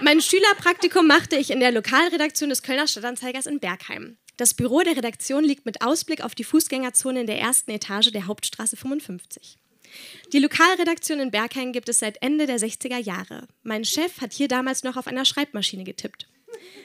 Mein 0.00 0.20
Schülerpraktikum 0.20 1.06
machte 1.06 1.36
ich 1.36 1.50
in 1.50 1.60
der 1.60 1.70
Lokalredaktion 1.70 2.50
des 2.50 2.62
Kölner 2.62 2.86
Stadtanzeigers 2.86 3.46
in 3.46 3.60
Bergheim. 3.60 4.16
Das 4.36 4.54
Büro 4.54 4.80
der 4.80 4.96
Redaktion 4.96 5.44
liegt 5.44 5.66
mit 5.66 5.82
Ausblick 5.82 6.24
auf 6.24 6.34
die 6.34 6.44
Fußgängerzone 6.44 7.20
in 7.20 7.26
der 7.26 7.38
ersten 7.38 7.70
Etage 7.70 8.10
der 8.10 8.26
Hauptstraße 8.26 8.76
55. 8.76 9.58
Die 10.32 10.38
Lokalredaktion 10.38 11.20
in 11.20 11.30
Bergheim 11.30 11.72
gibt 11.72 11.88
es 11.88 11.98
seit 11.98 12.22
Ende 12.22 12.46
der 12.46 12.58
60er 12.58 12.96
Jahre. 12.96 13.46
Mein 13.62 13.84
Chef 13.84 14.20
hat 14.20 14.32
hier 14.32 14.48
damals 14.48 14.82
noch 14.82 14.96
auf 14.96 15.06
einer 15.06 15.24
Schreibmaschine 15.24 15.84
getippt. 15.84 16.26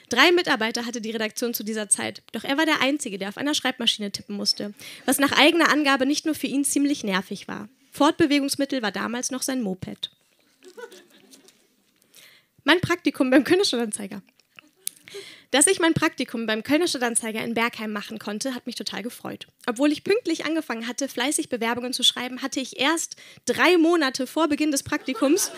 Drei 0.08 0.30
Mitarbeiter 0.32 0.86
hatte 0.86 1.00
die 1.00 1.10
Redaktion 1.10 1.54
zu 1.54 1.64
dieser 1.64 1.88
Zeit, 1.88 2.22
doch 2.32 2.44
er 2.44 2.58
war 2.58 2.66
der 2.66 2.80
Einzige, 2.80 3.18
der 3.18 3.28
auf 3.28 3.36
einer 3.36 3.54
Schreibmaschine 3.54 4.10
tippen 4.10 4.36
musste, 4.36 4.74
was 5.06 5.18
nach 5.18 5.32
eigener 5.32 5.70
Angabe 5.70 6.06
nicht 6.06 6.26
nur 6.26 6.34
für 6.34 6.46
ihn 6.46 6.64
ziemlich 6.64 7.04
nervig 7.04 7.48
war. 7.48 7.68
Fortbewegungsmittel 7.92 8.82
war 8.82 8.92
damals 8.92 9.30
noch 9.30 9.42
sein 9.42 9.62
Moped. 9.62 10.10
Mein 12.68 12.82
Praktikum 12.82 13.30
beim 13.30 13.44
Kölner 13.44 13.64
Stadtanzeiger. 13.64 14.20
Dass 15.52 15.66
ich 15.66 15.80
mein 15.80 15.94
Praktikum 15.94 16.44
beim 16.44 16.62
Kölner 16.62 16.86
Stadtanzeiger 16.86 17.42
in 17.42 17.54
Bergheim 17.54 17.90
machen 17.90 18.18
konnte, 18.18 18.54
hat 18.54 18.66
mich 18.66 18.74
total 18.74 19.02
gefreut. 19.02 19.46
Obwohl 19.66 19.90
ich 19.90 20.04
pünktlich 20.04 20.44
angefangen 20.44 20.86
hatte, 20.86 21.08
fleißig 21.08 21.48
Bewerbungen 21.48 21.94
zu 21.94 22.02
schreiben, 22.02 22.42
hatte 22.42 22.60
ich 22.60 22.78
erst 22.78 23.16
drei 23.46 23.78
Monate 23.78 24.26
vor 24.26 24.48
Beginn 24.48 24.70
des 24.70 24.82
Praktikums 24.82 25.50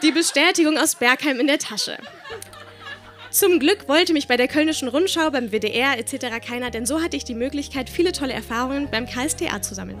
die 0.00 0.10
Bestätigung 0.10 0.78
aus 0.78 0.94
Bergheim 0.94 1.40
in 1.40 1.46
der 1.46 1.58
Tasche. 1.58 1.98
Zum 3.30 3.60
Glück 3.60 3.86
wollte 3.86 4.14
mich 4.14 4.28
bei 4.28 4.38
der 4.38 4.48
Kölnischen 4.48 4.88
Rundschau, 4.88 5.30
beim 5.30 5.52
WDR 5.52 5.98
etc. 5.98 6.40
keiner, 6.42 6.70
denn 6.70 6.86
so 6.86 7.02
hatte 7.02 7.18
ich 7.18 7.24
die 7.24 7.34
Möglichkeit, 7.34 7.90
viele 7.90 8.12
tolle 8.12 8.32
Erfahrungen 8.32 8.90
beim 8.90 9.04
KSTA 9.04 9.60
zu 9.60 9.74
sammeln. 9.74 10.00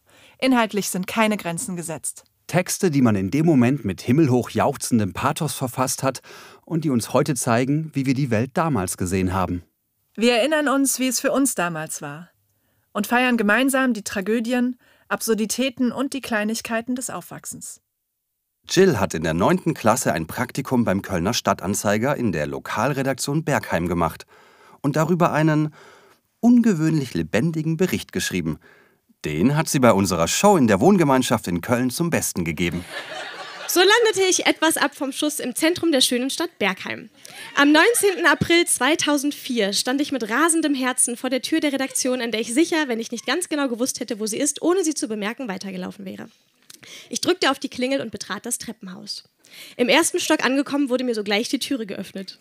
Inhaltlich 0.41 0.89
sind 0.89 1.05
keine 1.05 1.37
Grenzen 1.37 1.75
gesetzt. 1.75 2.23
Texte, 2.47 2.89
die 2.89 3.03
man 3.03 3.15
in 3.15 3.29
dem 3.29 3.45
Moment 3.45 3.85
mit 3.85 4.01
himmelhoch 4.01 4.49
jauchzendem 4.49 5.13
Pathos 5.13 5.53
verfasst 5.53 6.01
hat 6.01 6.21
und 6.65 6.83
die 6.83 6.89
uns 6.89 7.13
heute 7.13 7.35
zeigen, 7.35 7.91
wie 7.93 8.07
wir 8.07 8.15
die 8.15 8.31
Welt 8.31 8.51
damals 8.55 8.97
gesehen 8.97 9.33
haben. 9.33 9.63
Wir 10.15 10.33
erinnern 10.33 10.67
uns, 10.67 10.99
wie 10.99 11.07
es 11.07 11.19
für 11.19 11.31
uns 11.31 11.55
damals 11.55 12.01
war 12.01 12.29
und 12.91 13.07
feiern 13.07 13.37
gemeinsam 13.37 13.93
die 13.93 14.03
Tragödien, 14.03 14.77
Absurditäten 15.07 15.91
und 15.91 16.13
die 16.13 16.21
Kleinigkeiten 16.21 16.95
des 16.95 17.09
Aufwachsens. 17.09 17.79
Jill 18.67 18.99
hat 18.99 19.13
in 19.13 19.23
der 19.23 19.33
9. 19.33 19.73
Klasse 19.73 20.11
ein 20.11 20.27
Praktikum 20.27 20.83
beim 20.83 21.01
Kölner 21.01 21.33
Stadtanzeiger 21.33 22.15
in 22.15 22.31
der 22.31 22.47
Lokalredaktion 22.47 23.43
Bergheim 23.43 23.87
gemacht 23.87 24.25
und 24.81 24.95
darüber 24.95 25.31
einen 25.31 25.73
ungewöhnlich 26.39 27.13
lebendigen 27.13 27.77
Bericht 27.77 28.11
geschrieben, 28.11 28.59
den 29.25 29.55
hat 29.55 29.69
sie 29.69 29.79
bei 29.79 29.91
unserer 29.91 30.27
Show 30.27 30.57
in 30.57 30.67
der 30.67 30.79
Wohngemeinschaft 30.79 31.47
in 31.47 31.61
Köln 31.61 31.89
zum 31.89 32.09
Besten 32.09 32.43
gegeben. 32.43 32.83
So 33.67 33.79
landete 33.79 34.27
ich 34.29 34.47
etwas 34.47 34.75
ab 34.75 34.95
vom 34.95 35.13
Schuss 35.13 35.39
im 35.39 35.55
Zentrum 35.55 35.93
der 35.93 36.01
schönen 36.01 36.29
Stadt 36.29 36.49
Bergheim. 36.59 37.09
Am 37.55 37.71
19. 37.71 38.25
April 38.25 38.65
2004 38.65 39.71
stand 39.71 40.01
ich 40.01 40.11
mit 40.11 40.29
rasendem 40.29 40.73
Herzen 40.73 41.15
vor 41.15 41.29
der 41.29 41.41
Tür 41.41 41.61
der 41.61 41.71
Redaktion, 41.71 42.19
an 42.19 42.31
der 42.31 42.41
ich 42.41 42.53
sicher, 42.53 42.89
wenn 42.89 42.99
ich 42.99 43.11
nicht 43.11 43.25
ganz 43.25 43.47
genau 43.47 43.69
gewusst 43.69 44.01
hätte, 44.01 44.19
wo 44.19 44.25
sie 44.25 44.39
ist, 44.39 44.61
ohne 44.61 44.83
sie 44.83 44.93
zu 44.93 45.07
bemerken, 45.07 45.47
weitergelaufen 45.47 46.03
wäre. 46.03 46.27
Ich 47.09 47.21
drückte 47.21 47.49
auf 47.49 47.59
die 47.59 47.69
Klingel 47.69 48.01
und 48.01 48.11
betrat 48.11 48.45
das 48.45 48.57
Treppenhaus. 48.57 49.23
Im 49.77 49.87
ersten 49.87 50.19
Stock 50.19 50.43
angekommen 50.43 50.89
wurde 50.89 51.05
mir 51.05 51.15
sogleich 51.15 51.47
die 51.47 51.59
Türe 51.59 51.85
geöffnet. 51.85 52.39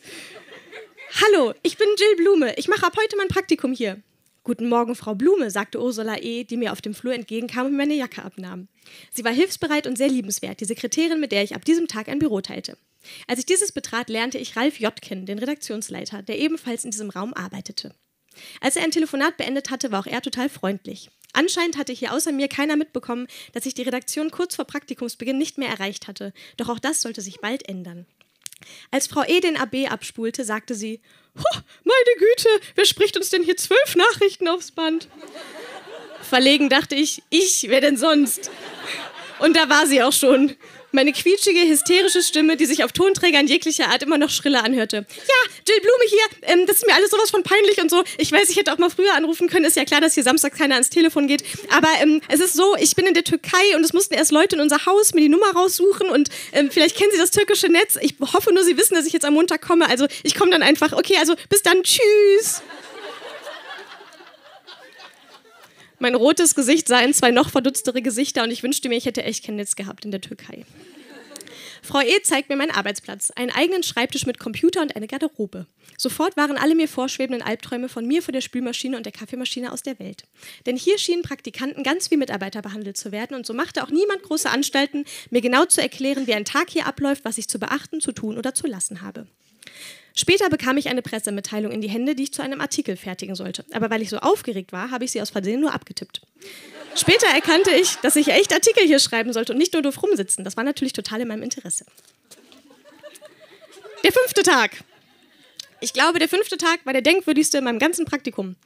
Hallo, 1.23 1.55
ich 1.63 1.77
bin 1.77 1.89
Jill 1.97 2.17
Blume. 2.17 2.55
Ich 2.57 2.67
mache 2.67 2.87
ab 2.87 2.97
heute 3.01 3.17
mein 3.17 3.29
Praktikum 3.29 3.73
hier. 3.73 4.01
Guten 4.43 4.71
Morgen, 4.71 4.95
Frau 4.95 5.15
Blume, 5.15 5.51
sagte 5.51 5.81
Ursula 5.81 6.17
E., 6.17 6.45
die 6.45 6.57
mir 6.57 6.73
auf 6.73 6.81
dem 6.81 6.95
Flur 6.95 7.13
entgegenkam 7.13 7.67
und 7.67 7.77
meine 7.77 7.95
Jacke 7.95 8.25
abnahm. 8.25 8.69
Sie 9.11 9.23
war 9.23 9.33
hilfsbereit 9.33 9.87
und 9.87 9.99
sehr 9.99 10.09
liebenswert, 10.09 10.61
die 10.61 10.65
Sekretärin, 10.65 11.21
mit 11.21 11.31
der 11.31 11.43
ich 11.43 11.55
ab 11.55 11.65
diesem 11.65 11.89
Tag 11.89 12.09
ein 12.09 12.19
Büro 12.19 12.41
teilte. 12.41 12.79
Als 13.27 13.39
ich 13.39 13.47
dieses 13.47 13.73
betrat, 13.73 14.09
lernte 14.09 14.39
ich 14.39 14.57
Ralf 14.57 14.81
J. 14.81 14.95
den 15.11 15.39
Redaktionsleiter, 15.39 16.23
der 16.23 16.39
ebenfalls 16.39 16.85
in 16.85 16.91
diesem 16.91 17.11
Raum 17.11 17.35
arbeitete. 17.35 17.95
Als 18.63 18.77
er 18.77 18.85
ein 18.85 18.93
Telefonat 18.93 19.37
beendet 19.37 19.71
hatte, 19.71 19.93
war 19.93 20.01
auch 20.01 20.07
er 20.07 20.23
total 20.23 20.49
freundlich. 20.49 21.11
Anscheinend 21.35 21.77
hatte 21.77 21.93
hier 21.93 22.15
außer 22.15 22.33
mir 22.33 22.49
keiner 22.49 22.77
mitbekommen, 22.77 23.27
dass 23.53 23.67
ich 23.67 23.75
die 23.75 23.83
Redaktion 23.83 24.31
kurz 24.31 24.57
vor 24.57 24.65
Praktikumsbeginn 24.65 25.37
nicht 25.37 25.59
mehr 25.59 25.69
erreicht 25.69 26.09
hatte. 26.09 26.33
Doch 26.57 26.71
auch 26.71 26.79
das 26.79 27.03
sollte 27.03 27.21
sich 27.21 27.41
bald 27.41 27.69
ändern. 27.69 28.07
Als 28.91 29.07
Frau 29.07 29.23
E. 29.27 29.41
den 29.41 29.57
AB 29.57 29.91
abspulte, 29.91 30.45
sagte 30.45 30.75
sie: 30.75 31.01
Meine 31.35 32.19
Güte, 32.19 32.49
wer 32.75 32.85
spricht 32.85 33.17
uns 33.17 33.31
denn 33.31 33.43
hier 33.43 33.57
zwölf 33.57 33.97
Nachrichten 33.97 34.49
aufs 34.49 34.71
Band? 34.71 35.09
Verlegen 36.23 36.69
dachte 36.69 36.95
ich, 36.95 37.23
ich, 37.31 37.67
wer 37.69 37.81
denn 37.81 37.97
sonst? 37.97 38.51
Und 39.41 39.57
da 39.57 39.69
war 39.69 39.87
sie 39.87 40.03
auch 40.03 40.13
schon. 40.13 40.55
Meine 40.93 41.13
quietschige, 41.13 41.61
hysterische 41.69 42.21
Stimme, 42.21 42.57
die 42.57 42.67
sich 42.67 42.83
auf 42.83 42.91
Tonträgern 42.91 43.47
jeglicher 43.47 43.89
Art 43.89 44.03
immer 44.03 44.19
noch 44.19 44.29
schriller 44.29 44.65
anhörte. 44.65 45.07
Ja, 45.09 45.51
Jill 45.69 45.81
Blume 45.81 46.05
hier, 46.09 46.53
ähm, 46.53 46.67
das 46.67 46.79
ist 46.79 46.87
mir 46.87 46.95
alles 46.95 47.11
sowas 47.11 47.31
von 47.31 47.45
peinlich 47.45 47.81
und 47.81 47.91
so. 47.91 48.03
Ich 48.19 48.33
weiß, 48.33 48.51
ich 48.51 48.57
hätte 48.57 48.73
auch 48.73 48.79
mal 48.79 48.91
früher 48.91 49.15
anrufen 49.15 49.49
können. 49.49 49.65
Ist 49.65 49.77
ja 49.77 49.85
klar, 49.85 50.01
dass 50.01 50.15
hier 50.15 50.25
Samstag 50.25 50.57
keiner 50.59 50.75
ans 50.75 50.91
Telefon 50.91 51.29
geht. 51.29 51.45
Aber 51.71 51.89
ähm, 52.03 52.21
es 52.29 52.41
ist 52.41 52.55
so, 52.55 52.75
ich 52.77 52.97
bin 52.97 53.07
in 53.07 53.15
der 53.15 53.23
Türkei 53.23 53.77
und 53.77 53.85
es 53.85 53.93
mussten 53.93 54.15
erst 54.15 54.33
Leute 54.33 54.57
in 54.57 54.63
unser 54.63 54.85
Haus 54.85 55.15
mir 55.15 55.21
die 55.21 55.29
Nummer 55.29 55.53
raussuchen 55.53 56.09
und 56.09 56.29
ähm, 56.53 56.71
vielleicht 56.73 56.97
kennen 56.97 57.13
Sie 57.13 57.19
das 57.19 57.31
türkische 57.31 57.69
Netz. 57.69 57.97
Ich 58.01 58.17
hoffe 58.21 58.53
nur, 58.53 58.65
Sie 58.65 58.77
wissen, 58.77 58.95
dass 58.95 59.07
ich 59.07 59.13
jetzt 59.13 59.25
am 59.25 59.35
Montag 59.35 59.63
komme. 59.63 59.89
Also 59.89 60.09
ich 60.25 60.35
komme 60.35 60.51
dann 60.51 60.63
einfach. 60.63 60.93
Okay, 60.93 61.17
also 61.19 61.35
bis 61.49 61.63
dann. 61.63 61.85
Tschüss. 61.85 62.63
Mein 66.03 66.15
rotes 66.15 66.55
Gesicht 66.55 66.89
sah 66.89 67.01
in 67.01 67.13
zwei 67.13 67.31
noch 67.31 67.51
verdutztere 67.51 68.01
Gesichter 68.01 68.43
und 68.43 68.51
ich 68.51 68.63
wünschte 68.63 68.89
mir, 68.89 68.97
ich 68.97 69.05
hätte 69.05 69.23
echt 69.23 69.45
kein 69.45 69.57
Netz 69.57 69.77
gehabt 69.77 70.07
in 70.07 70.11
der 70.11 70.23
Türkei. 70.23 70.65
Frau 71.83 72.01
E. 72.01 72.23
zeigt 72.23 72.49
mir 72.49 72.57
meinen 72.57 72.71
Arbeitsplatz, 72.71 73.31
einen 73.33 73.51
eigenen 73.51 73.83
Schreibtisch 73.83 74.25
mit 74.25 74.39
Computer 74.39 74.81
und 74.81 74.97
eine 74.97 75.07
Garderobe. 75.07 75.67
Sofort 75.99 76.39
waren 76.39 76.57
alle 76.57 76.75
mir 76.75 76.89
vorschwebenden 76.89 77.43
Albträume 77.43 77.91
von 77.91 78.07
mir 78.07 78.23
vor 78.23 78.33
der 78.33 78.41
Spülmaschine 78.41 78.97
und 78.97 79.05
der 79.05 79.13
Kaffeemaschine 79.13 79.73
aus 79.73 79.83
der 79.83 79.99
Welt. 79.99 80.25
Denn 80.65 80.77
hier 80.77 80.97
schienen 80.97 81.23
Praktikanten 81.23 81.83
ganz 81.83 82.11
wie 82.11 82.17
Mitarbeiter 82.17 82.63
behandelt 82.63 82.97
zu 82.97 83.13
werden 83.13 83.37
und 83.37 83.45
so 83.45 83.53
machte 83.53 83.85
auch 83.85 83.91
niemand 83.91 84.23
große 84.23 84.49
Anstalten, 84.49 85.05
mir 85.29 85.43
genau 85.43 85.67
zu 85.67 85.83
erklären, 85.83 86.27
wie 86.27 86.35
ein 86.35 86.47
Tag 86.47 86.71
hier 86.71 86.87
abläuft, 86.87 87.27
was 87.27 87.37
ich 87.37 87.49
zu 87.49 87.59
beachten, 87.59 88.01
zu 88.01 88.13
tun 88.13 88.39
oder 88.39 88.55
zu 88.55 88.67
lassen 88.67 89.03
habe. 89.03 89.27
Später 90.15 90.51
bekam 90.51 90.77
ich 90.77 90.89
eine 90.89 91.03
Pressemitteilung 91.03 91.73
in 91.73 91.81
die 91.81 91.89
Hände, 91.89 92.15
die 92.15 92.25
ich 92.25 92.33
zu 92.33 92.43
einem 92.43 92.61
Artikel 92.61 92.97
fertigen 92.97 93.35
sollte. 93.35 93.65
Aber 93.73 93.91
weil 93.91 94.03
ich 94.03 94.11
so 94.11 94.19
aufgeregt 94.19 94.73
war, 94.73 94.91
habe 94.91 95.05
ich 95.05 95.13
sie 95.13 95.23
aus 95.23 95.31
Versehen 95.31 95.61
nur 95.61 95.73
abgetippt. 95.73 96.21
Später 96.97 97.27
erkannte 97.29 97.71
ich, 97.71 97.97
dass 97.97 98.17
ich 98.17 98.29
echt 98.29 98.53
Artikel 98.53 98.85
hier 98.85 98.99
schreiben 98.99 99.33
sollte 99.33 99.53
und 99.53 99.59
nicht 99.59 99.73
nur 99.73 99.83
doof 99.83 100.03
rumsitzen. 100.03 100.45
Das 100.45 100.57
war 100.57 100.65
natürlich 100.65 100.93
total 100.93 101.21
in 101.21 101.29
meinem 101.29 101.43
Interesse. 101.43 101.87
Der 104.03 104.13
fünfte 104.13 104.43
Tag. 104.43 104.83
Ich 105.81 105.93
glaube, 105.93 106.19
der 106.19 106.29
fünfte 106.29 106.59
Tag 106.59 106.85
war 106.85 106.93
der 106.93 107.03
denkwürdigste 107.03 107.59
in 107.59 107.65
meinem 107.65 107.79
ganzen 107.79 108.05
Praktikum. 108.05 108.57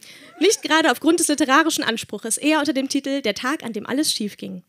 Nicht 0.40 0.62
gerade 0.62 0.90
aufgrund 0.90 1.20
des 1.20 1.28
literarischen 1.28 1.84
Anspruches, 1.84 2.37
eher 2.38 2.58
unter 2.58 2.72
dem 2.72 2.88
Titel 2.88 3.22
Der 3.22 3.34
Tag, 3.34 3.62
an 3.62 3.72
dem 3.72 3.87
alles 3.87 4.12
schief 4.12 4.37
ging. 4.37 4.62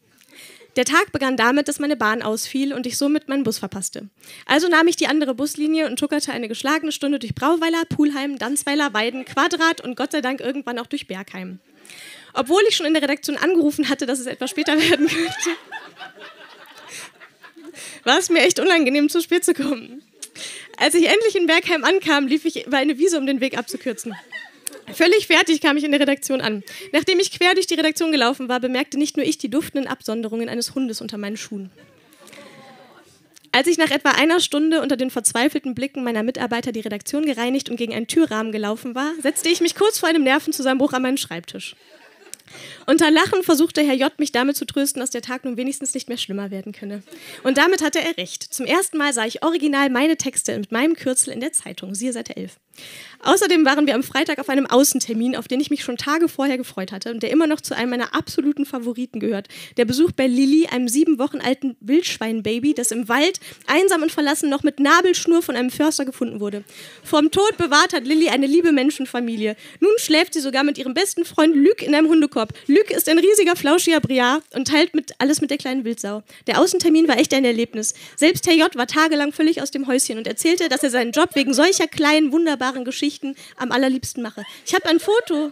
Der 0.76 0.84
Tag 0.84 1.14
begann 1.14 1.38
damit, 1.38 1.68
dass 1.70 1.80
meine 1.80 1.96
Bahn 1.96 2.22
ausfiel 2.22 2.74
und 2.74 2.86
ich 2.86 2.98
somit 2.98 3.30
meinen 3.30 3.44
Bus 3.44 3.60
verpasste. 3.60 4.10
Also 4.46 4.68
nahm 4.68 4.88
ich 4.88 4.98
die 4.98 5.08
andere 5.08 5.34
Buslinie 5.34 5.88
und 5.88 5.98
tuckerte 5.98 6.34
eine 6.34 6.50
geschlagene 6.50 6.92
Stunde 6.92 7.18
durch 7.20 7.34
Brauweiler, 7.34 7.86
Pulheim, 7.86 8.38
Danzweiler, 8.38 8.94
Weiden, 8.94 9.24
Quadrat 9.24 9.80
und 9.82 9.96
Gott 9.96 10.12
sei 10.12 10.20
Dank 10.20 10.42
irgendwann 10.42 10.78
auch 10.78 10.88
durch 10.88 11.08
Bergheim. 11.08 11.60
Obwohl 12.34 12.62
ich 12.68 12.76
schon 12.76 12.86
in 12.86 12.94
der 12.94 13.04
Redaktion 13.04 13.38
angerufen 13.38 13.88
hatte, 13.88 14.06
dass 14.06 14.20
es 14.20 14.26
etwas 14.26 14.50
später 14.50 14.78
werden 14.90 15.08
könnte, 15.08 15.50
war 18.04 18.20
es 18.20 18.30
mir 18.30 18.44
echt 18.44 18.60
unangenehm, 18.60 19.08
zu 19.08 19.22
spät 19.22 19.46
zu 19.46 19.54
kommen. 19.54 20.04
Als 20.78 20.94
ich 20.94 21.08
endlich 21.08 21.36
in 21.36 21.48
Bergheim 21.48 21.86
ankam, 21.86 22.28
lief 22.28 22.44
ich 22.44 22.66
über 22.66 22.78
eine 22.78 22.98
Wiese, 22.98 23.18
um 23.18 23.26
den 23.26 23.40
Weg 23.40 23.58
abzukürzen. 23.58 24.14
Völlig 24.94 25.28
fertig 25.28 25.62
kam 25.62 25.78
ich 25.78 25.84
in 25.84 25.92
der 25.92 26.00
Redaktion 26.00 26.42
an. 26.42 26.64
Nachdem 26.92 27.20
ich 27.20 27.32
quer 27.32 27.54
durch 27.54 27.68
die 27.68 27.74
Redaktion 27.74 28.12
gelaufen 28.12 28.50
war, 28.50 28.60
bemerkte 28.60 28.98
nicht 28.98 29.18
nur 29.18 29.26
ich 29.26 29.38
die 29.38 29.50
duftenden 29.50 29.88
Absonderungen 29.88 30.50
eines 30.50 30.76
Hundes 30.76 31.02
unter 31.02 31.18
meinen 31.18 31.38
Schuhen. 31.38 31.72
Als 33.52 33.68
ich 33.68 33.78
nach 33.78 33.90
etwa 33.90 34.10
einer 34.10 34.42
Stunde 34.42 34.82
unter 34.82 34.98
den 34.98 35.10
verzweifelten 35.10 35.76
Blicken 35.76 36.04
meiner 36.04 36.24
Mitarbeiter 36.24 36.74
die 36.74 36.82
Redaktion 36.82 37.26
gereinigt 37.26 37.70
und 37.70 37.78
gegen 37.78 37.94
einen 37.94 38.08
Türrahmen 38.08 38.52
gelaufen 38.52 38.96
war, 38.96 39.14
setzte 39.22 39.48
ich 39.48 39.62
mich 39.62 39.76
kurz 39.76 39.98
vor 39.98 40.10
einem 40.10 40.24
Nervenzusammenbruch 40.24 40.92
an 40.92 41.04
meinen 41.04 41.18
Schreibtisch. 41.18 41.76
Unter 42.86 43.10
Lachen 43.10 43.44
versuchte 43.44 43.82
Herr 43.82 43.96
J. 43.96 44.20
mich 44.20 44.34
damit 44.34 44.58
zu 44.58 44.66
trösten, 44.66 45.00
dass 45.00 45.10
der 45.10 45.22
Tag 45.22 45.46
nun 45.46 45.56
wenigstens 45.58 45.94
nicht 45.94 46.10
mehr 46.10 46.18
schlimmer 46.18 46.52
werden 46.52 46.74
könne. 46.74 47.02
Und 47.44 47.58
damit 47.58 47.82
hatte 47.82 48.00
er 48.02 48.18
recht. 48.18 48.44
Zum 48.44 48.66
ersten 48.66 48.98
Mal 48.98 49.14
sah 49.14 49.26
ich 49.26 49.42
original 49.42 49.90
meine 49.90 50.18
Texte 50.18 50.58
mit 50.60 50.74
meinem 50.74 50.96
Kürzel 50.96 51.34
in 51.34 51.40
der 51.40 51.54
Zeitung, 51.54 51.96
siehe 51.96 52.12
Seite 52.12 52.36
11. 52.36 52.58
Außerdem 53.26 53.66
waren 53.66 53.88
wir 53.88 53.96
am 53.96 54.04
Freitag 54.04 54.38
auf 54.38 54.50
einem 54.50 54.68
Außentermin, 54.68 55.36
auf 55.36 55.48
den 55.48 55.60
ich 55.60 55.72
mich 55.72 55.84
schon 55.84 55.98
Tage 55.98 56.30
vorher 56.30 56.58
gefreut 56.58 56.92
hatte 56.92 57.12
und 57.12 57.24
der 57.24 57.32
immer 57.32 57.48
noch 57.48 57.60
zu 57.60 57.76
einem 57.76 57.90
meiner 57.90 58.14
absoluten 58.14 58.68
Favoriten 58.68 59.20
gehört. 59.20 59.48
Der 59.78 59.86
Besuch 59.86 60.12
bei 60.12 60.28
Lilly, 60.28 60.68
einem 60.68 60.88
sieben 60.88 61.18
Wochen 61.18 61.40
alten 61.40 61.76
Wildschweinbaby, 61.80 62.76
das 62.76 62.92
im 62.92 63.10
Wald, 63.10 63.40
einsam 63.66 64.04
und 64.04 64.12
verlassen, 64.12 64.50
noch 64.50 64.62
mit 64.62 64.80
Nabelschnur 64.80 65.42
von 65.42 65.56
einem 65.56 65.72
Förster 65.72 66.06
gefunden 66.06 66.40
wurde. 66.40 66.64
Vorm 67.04 67.32
Tod 67.32 67.58
bewahrt 67.58 67.94
hat 67.94 68.06
Lilly 68.06 68.30
eine 68.30 68.46
liebe 68.46 68.72
Menschenfamilie. 68.72 69.56
Nun 69.80 69.94
schläft 69.98 70.36
sie 70.36 70.40
sogar 70.40 70.64
mit 70.64 70.78
ihrem 70.78 70.94
besten 70.94 71.26
Freund 71.26 71.56
Luc 71.56 71.82
in 71.82 71.96
einem 71.96 72.10
Hundekorb. 72.10 72.54
Luc 72.68 72.92
ist 72.92 73.10
ein 73.10 73.18
riesiger, 73.18 73.56
flauschiger 73.56 74.02
Briar 74.02 74.44
und 74.54 74.68
teilt 74.68 74.94
mit, 74.94 75.14
alles 75.18 75.42
mit 75.42 75.50
der 75.50 75.58
kleinen 75.58 75.84
Wildsau. 75.84 76.22
Der 76.46 76.62
Außentermin 76.62 77.08
war 77.08 77.18
echt 77.18 77.34
ein 77.34 77.44
Erlebnis. 77.44 77.96
Selbst 78.16 78.46
Herr 78.46 78.54
J. 78.54 78.76
war 78.76 78.86
tagelang 78.86 79.32
völlig 79.32 79.64
aus 79.64 79.72
dem 79.72 79.88
Häuschen 79.88 80.20
und 80.20 80.28
erzählte, 80.28 80.70
dass 80.70 80.84
er 80.84 80.92
seinen 80.92 81.12
Job 81.12 81.30
wegen 81.34 81.56
solcher 81.56 81.88
kleinen, 81.88 82.32
wunderbaren 82.32 82.65
Geschichten 82.72 82.96
Geschichten 82.96 83.36
am 83.58 83.72
allerliebsten 83.72 84.24
mache. 84.24 84.44
Ich 84.66 84.74
habe 84.74 84.88
ein 84.88 85.00
Foto 85.00 85.52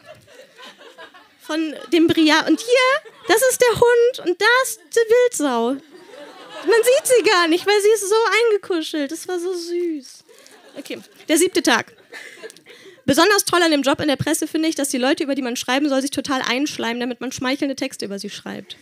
von 1.41 1.75
dem 1.91 2.07
Bria 2.07 2.47
und 2.47 2.59
hier, 2.59 3.11
das 3.27 3.41
ist 3.49 3.61
der 3.61 3.79
Hund 3.79 4.29
und 4.29 4.41
da 4.41 4.45
ist 4.63 4.79
die 4.93 4.97
Wildsau. 4.97 5.69
Man 5.71 6.83
sieht 6.83 7.05
sie 7.05 7.29
gar 7.29 7.47
nicht, 7.47 7.65
weil 7.67 7.81
sie 7.81 7.89
ist 7.89 8.07
so 8.07 8.15
eingekuschelt. 8.45 9.11
Das 9.11 9.27
war 9.27 9.39
so 9.39 9.53
süß. 9.53 10.23
Okay, 10.77 10.99
der 11.27 11.37
siebte 11.37 11.61
Tag. 11.61 11.93
Besonders 13.05 13.43
toll 13.43 13.61
an 13.61 13.71
dem 13.71 13.81
Job 13.81 13.99
in 13.99 14.07
der 14.07 14.15
Presse 14.15 14.47
finde 14.47 14.69
ich, 14.69 14.75
dass 14.75 14.87
die 14.87 14.97
Leute, 14.97 15.23
über 15.23 15.35
die 15.35 15.41
man 15.41 15.57
schreiben 15.57 15.89
soll, 15.89 16.01
sich 16.01 16.11
total 16.11 16.41
einschleimen, 16.41 17.01
damit 17.01 17.19
man 17.19 17.33
schmeichelnde 17.33 17.75
Texte 17.75 18.05
über 18.05 18.17
sie 18.17 18.29
schreibt. 18.29 18.77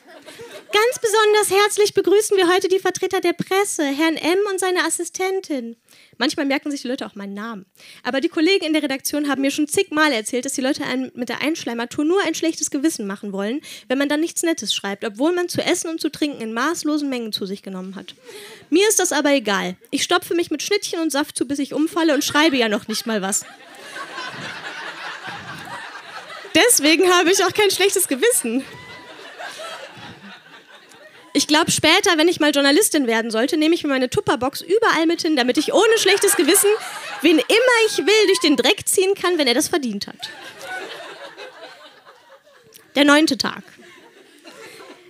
Ganz 0.71 0.99
besonders 1.01 1.49
herzlich 1.49 1.95
begrüßen 1.95 2.37
wir 2.37 2.47
heute 2.47 2.67
die 2.67 2.79
Vertreter 2.79 3.19
der 3.19 3.33
Presse, 3.33 3.83
Herrn 3.83 4.17
M. 4.17 4.37
und 4.51 4.59
seine 4.59 4.85
Assistentin. 4.85 5.75
Manchmal 6.21 6.45
merken 6.45 6.69
sich 6.69 6.83
die 6.83 6.87
Leute 6.87 7.07
auch 7.07 7.15
meinen 7.15 7.33
Namen. 7.33 7.65
Aber 8.03 8.21
die 8.21 8.29
Kollegen 8.29 8.63
in 8.63 8.73
der 8.73 8.83
Redaktion 8.83 9.27
haben 9.27 9.41
mir 9.41 9.49
schon 9.49 9.67
zigmal 9.67 10.11
erzählt, 10.11 10.45
dass 10.45 10.53
die 10.53 10.61
Leute 10.61 10.85
einem 10.85 11.11
mit 11.15 11.29
der 11.29 11.41
Einschleimatur 11.41 12.05
nur 12.05 12.21
ein 12.23 12.35
schlechtes 12.35 12.69
Gewissen 12.69 13.07
machen 13.07 13.33
wollen, 13.33 13.59
wenn 13.87 13.97
man 13.97 14.07
dann 14.07 14.19
nichts 14.19 14.43
Nettes 14.43 14.71
schreibt, 14.71 15.03
obwohl 15.03 15.33
man 15.33 15.49
zu 15.49 15.63
essen 15.63 15.89
und 15.89 15.99
zu 15.99 16.11
trinken 16.11 16.39
in 16.39 16.53
maßlosen 16.53 17.09
Mengen 17.09 17.33
zu 17.33 17.47
sich 17.47 17.63
genommen 17.63 17.95
hat. 17.95 18.13
Mir 18.69 18.87
ist 18.87 18.99
das 18.99 19.13
aber 19.13 19.33
egal. 19.33 19.77
Ich 19.89 20.03
stopfe 20.03 20.35
mich 20.35 20.51
mit 20.51 20.61
Schnittchen 20.61 20.99
und 20.99 21.11
Saft 21.11 21.35
zu, 21.35 21.47
bis 21.47 21.57
ich 21.57 21.73
umfalle 21.73 22.13
und 22.13 22.23
schreibe 22.23 22.55
ja 22.55 22.69
noch 22.69 22.87
nicht 22.87 23.07
mal 23.07 23.23
was. 23.23 23.43
Deswegen 26.53 27.11
habe 27.11 27.31
ich 27.31 27.43
auch 27.43 27.53
kein 27.53 27.71
schlechtes 27.71 28.07
Gewissen. 28.07 28.63
Ich 31.33 31.47
glaube, 31.47 31.71
später, 31.71 32.17
wenn 32.17 32.27
ich 32.27 32.39
mal 32.39 32.51
Journalistin 32.51 33.07
werden 33.07 33.31
sollte, 33.31 33.57
nehme 33.57 33.73
ich 33.73 33.83
mir 33.83 33.89
meine 33.89 34.09
Tupperbox 34.09 34.61
überall 34.61 35.05
mit 35.05 35.21
hin, 35.21 35.35
damit 35.35 35.57
ich 35.57 35.73
ohne 35.73 35.97
schlechtes 35.97 36.35
Gewissen, 36.35 36.69
wen 37.21 37.37
immer 37.37 37.77
ich 37.87 37.97
will, 37.99 38.27
durch 38.27 38.39
den 38.39 38.57
Dreck 38.57 38.87
ziehen 38.87 39.15
kann, 39.15 39.37
wenn 39.37 39.47
er 39.47 39.53
das 39.53 39.69
verdient 39.69 40.07
hat. 40.07 40.29
Der 42.95 43.05
neunte 43.05 43.37
Tag. 43.37 43.63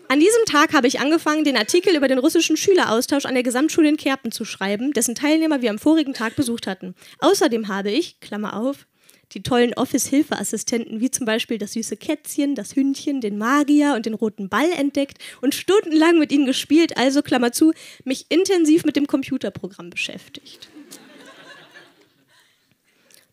An 0.07 0.19
diesem 0.19 0.45
Tag 0.45 0.73
habe 0.73 0.88
ich 0.88 1.00
angefangen, 1.00 1.45
den 1.45 1.57
Artikel 1.57 1.95
über 1.95 2.09
den 2.09 2.19
russischen 2.19 2.57
Schüleraustausch 2.57 3.25
an 3.25 3.33
der 3.33 3.44
Gesamtschule 3.44 3.88
in 3.88 3.97
Kerpen 3.97 4.31
zu 4.31 4.44
schreiben, 4.44 4.91
dessen 4.91 5.15
Teilnehmer 5.15 5.62
wir 5.62 5.69
am 5.69 5.79
vorigen 5.79 6.13
Tag 6.13 6.35
besucht 6.35 6.68
hatten. 6.68 6.95
Außerdem 7.19 7.69
habe 7.69 7.91
ich, 7.91 8.19
Klammer 8.19 8.57
auf, 8.57 8.88
die 9.33 9.44
tollen 9.44 9.74
Office-Hilfeassistenten, 9.74 11.00
wie 11.00 11.12
zum 11.12 11.25
Beispiel 11.25 11.57
das 11.57 11.74
süße 11.74 11.98
Kätzchen, 11.98 12.56
das 12.56 12.75
Hündchen, 12.75 13.22
den 13.22 13.38
Magier 13.38 13.94
und 13.95 14.06
den 14.06 14.13
roten 14.13 14.50
Ball 14.50 14.72
entdeckt 14.78 15.18
und 15.42 15.56
stundenlang 15.56 16.19
mit 16.19 16.31
ihnen 16.31 16.45
gespielt, 16.45 16.98
also 16.98 17.22
Klammer 17.22 17.51
zu, 17.51 17.74
mich 18.04 18.25
intensiv 18.30 18.83
mit 18.83 18.95
dem 18.95 19.07
Computerprogramm 19.07 19.89
beschäftigt. 19.89 20.69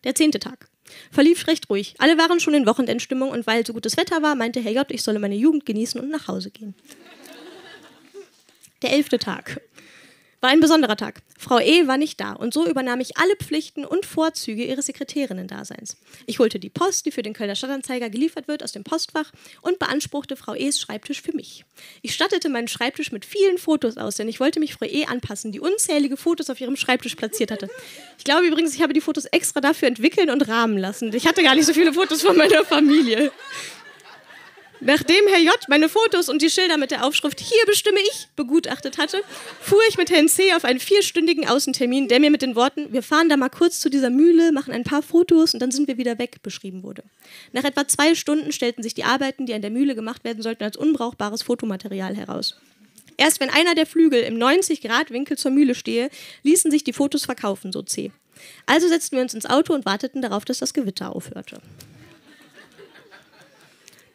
Der 0.05 0.15
zehnte 0.15 0.39
Tag. 0.39 0.69
Verlief 1.11 1.47
recht 1.47 1.69
ruhig. 1.69 1.95
Alle 1.99 2.17
waren 2.17 2.41
schon 2.41 2.55
in 2.55 2.67
Wochenendstimmung 2.67 3.31
und 3.31 3.47
weil 3.47 3.67
so 3.67 3.73
gutes 3.73 3.97
Wetter 3.97 4.23
war, 4.23 4.35
meinte 4.35 4.61
Herr 4.61 4.73
J., 4.73 4.91
ich 4.91 5.03
solle 5.03 5.19
meine 5.19 5.35
Jugend 5.35 5.67
genießen 5.67 6.01
und 6.01 6.09
nach 6.11 6.29
Hause 6.29 6.51
gehen. 6.51 6.75
Der 8.83 8.93
elfte 8.93 9.19
Tag. 9.19 9.61
War 10.41 10.51
ein 10.51 10.61
besonderer 10.61 10.97
Tag. 10.97 11.23
Frau 11.37 11.59
E. 11.59 11.89
war 11.89 11.99
nicht 11.99 12.21
da 12.21 12.33
und 12.33 12.55
so 12.55 12.65
übernahm 12.65 13.01
ich 13.01 13.17
alle 13.17 13.35
Pflichten 13.35 13.85
und 13.85 14.07
Vorzüge 14.07 14.65
ihres 14.65 14.87
Sekretärinnen-Daseins. 14.87 15.97
Ich 16.27 16.39
holte 16.39 16.61
die 16.61 16.71
Post, 16.71 17.07
die 17.07 17.11
für 17.11 17.23
den 17.23 17.33
Kölner 17.33 17.57
Stadtanzeiger 17.57 18.09
geliefert 18.09 18.47
wird, 18.47 18.63
aus 18.63 18.71
dem 18.71 18.85
Postfach 18.85 19.33
und 19.63 19.81
beanspruchte 19.81 20.37
Frau 20.37 20.55
E.s 20.55 20.79
Schreibtisch 20.81 21.23
für 21.23 21.35
mich. 21.35 21.65
Ich 22.03 22.15
stattete 22.15 22.49
meinen 22.51 22.69
Schreibtisch 22.69 23.11
mit 23.11 23.25
vielen 23.25 23.59
Fotos 23.59 23.97
aus, 23.97 24.15
denn 24.15 24.29
ich 24.29 24.39
wollte 24.39 24.61
mich 24.61 24.75
Frau 24.75 24.87
E. 24.87 25.07
anpassen, 25.07 25.51
die 25.51 25.59
unzählige 25.59 26.17
Fotos 26.17 26.51
auf 26.51 26.61
ihrem 26.61 26.77
Schreibtisch 26.77 27.17
platziert 27.17 27.51
hatte. 27.51 27.69
Ich 28.17 28.25
glaube 28.25 28.47
übrigens, 28.47 28.75
ich 28.77 28.83
habe 28.83 28.93
die 28.93 29.01
Fotos 29.01 29.25
extra 29.25 29.61
dafür 29.61 29.89
entwickeln 29.89 30.31
und 30.31 30.47
rahmen 30.47 30.79
lassen. 30.79 31.13
Ich 31.15 31.27
hatte 31.27 31.43
gar 31.43 31.57
nicht 31.57 31.67
so 31.67 31.75
viele 31.75 31.93
Fotos 31.93 32.23
von 32.23 32.37
meiner 32.37 32.65
Familie. 32.65 33.33
Nachdem 34.81 35.27
Herr 35.27 35.41
J. 35.41 35.55
meine 35.69 35.89
Fotos 35.89 36.29
und 36.29 36.41
die 36.41 36.51
Schilder 36.51 36.77
mit 36.77 36.93
der 36.93 37.05
Aufschrift 37.05 37.41
Hier 37.41 37.67
bestimme 37.67 37.99
ich 38.01 38.29
begutachtet 38.37 38.97
hatte, 38.97 39.23
fuhr 39.61 39.81
ich 39.89 39.97
mit 39.99 40.11
Herrn 40.11 40.29
C. 40.29 40.53
auf 40.55 40.65
einen 40.65 40.79
vierstündigen 40.79 41.49
Außentermin, 41.49 42.07
der 42.07 42.21
mir 42.21 42.31
mit 42.31 42.43
den 42.43 42.55
Worten 42.55 42.93
Wir 42.93 43.03
fahren 43.03 43.29
da 43.29 43.37
mal 43.37 43.49
kurz 43.49 43.81
zu 43.81 43.91
dieser 43.91 44.11
Mühle, 44.11 44.53
machen 44.53 44.73
ein 44.73 44.85
paar 44.85 45.03
Fotos 45.03 45.53
und 45.53 45.61
dann 45.61 45.73
sind 45.73 45.89
wir 45.89 45.99
wieder 45.99 46.19
weg 46.19 46.43
beschrieben 46.43 46.85
wurde. 46.85 47.03
Nach 47.53 47.65
etwa 47.65 47.89
zwei 47.89 48.15
Stunden 48.15 48.53
stellten 48.53 48.85
sich 48.85 48.95
die 48.95 49.05
Arbeiten, 49.05 49.47
die 49.47 49.55
an 49.55 49.63
der 49.63 49.71
Mühle 49.71 49.97
gemacht 49.97 50.23
werden 50.23 50.43
sollten, 50.43 50.63
als 50.63 50.77
unbrauchbares 50.77 51.43
Fotomaterial 51.43 52.15
heraus. 52.15 52.57
Erst 53.17 53.41
wenn 53.41 53.51
einer 53.51 53.75
der 53.75 53.87
Flügel 53.87 54.23
im 54.23 54.37
90-Grad-Winkel 54.37 55.37
zur 55.37 55.51
Mühle 55.51 55.75
stehe, 55.75 56.09
ließen 56.45 56.71
sich 56.71 56.85
die 56.85 56.93
Fotos 56.93 57.25
verkaufen, 57.25 57.73
so 57.73 57.83
C. 57.83 58.13
Also 58.67 58.87
setzten 58.87 59.17
wir 59.17 59.23
uns 59.23 59.35
ins 59.35 59.47
Auto 59.47 59.75
und 59.75 59.87
warteten 59.87 60.23
darauf, 60.23 60.45
dass 60.45 60.59
das 60.59 60.73
Gewitter 60.73 61.15
aufhörte. 61.15 61.61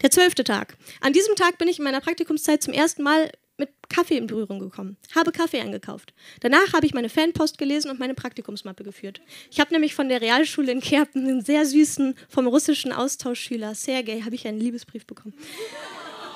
Der 0.03 0.11
zwölfte 0.11 0.43
Tag. 0.43 0.75
An 0.99 1.13
diesem 1.13 1.35
Tag 1.35 1.57
bin 1.57 1.69
ich 1.69 1.79
in 1.79 1.85
meiner 1.85 2.01
Praktikumszeit 2.01 2.61
zum 2.61 2.73
ersten 2.73 3.03
Mal 3.03 3.31
mit 3.57 3.69
Kaffee 3.87 4.17
in 4.17 4.27
Berührung 4.27 4.59
gekommen, 4.59 4.97
habe 5.15 5.31
Kaffee 5.31 5.61
eingekauft. 5.61 6.13
Danach 6.41 6.73
habe 6.73 6.85
ich 6.85 6.93
meine 6.93 7.07
Fanpost 7.07 7.57
gelesen 7.57 7.89
und 7.89 7.99
meine 7.99 8.13
Praktikumsmappe 8.13 8.83
geführt. 8.83 9.21
Ich 9.49 9.59
habe 9.59 9.71
nämlich 9.71 9.95
von 9.95 10.09
der 10.09 10.21
Realschule 10.21 10.71
in 10.71 10.81
Kerpen 10.81 11.25
einen 11.25 11.41
sehr 11.41 11.65
süßen, 11.65 12.15
vom 12.27 12.47
russischen 12.47 12.91
Austauschschüler 12.91 13.75
Sergei, 13.75 14.21
habe 14.21 14.35
ich 14.35 14.45
einen 14.45 14.59
Liebesbrief 14.59 15.05
bekommen. 15.05 15.35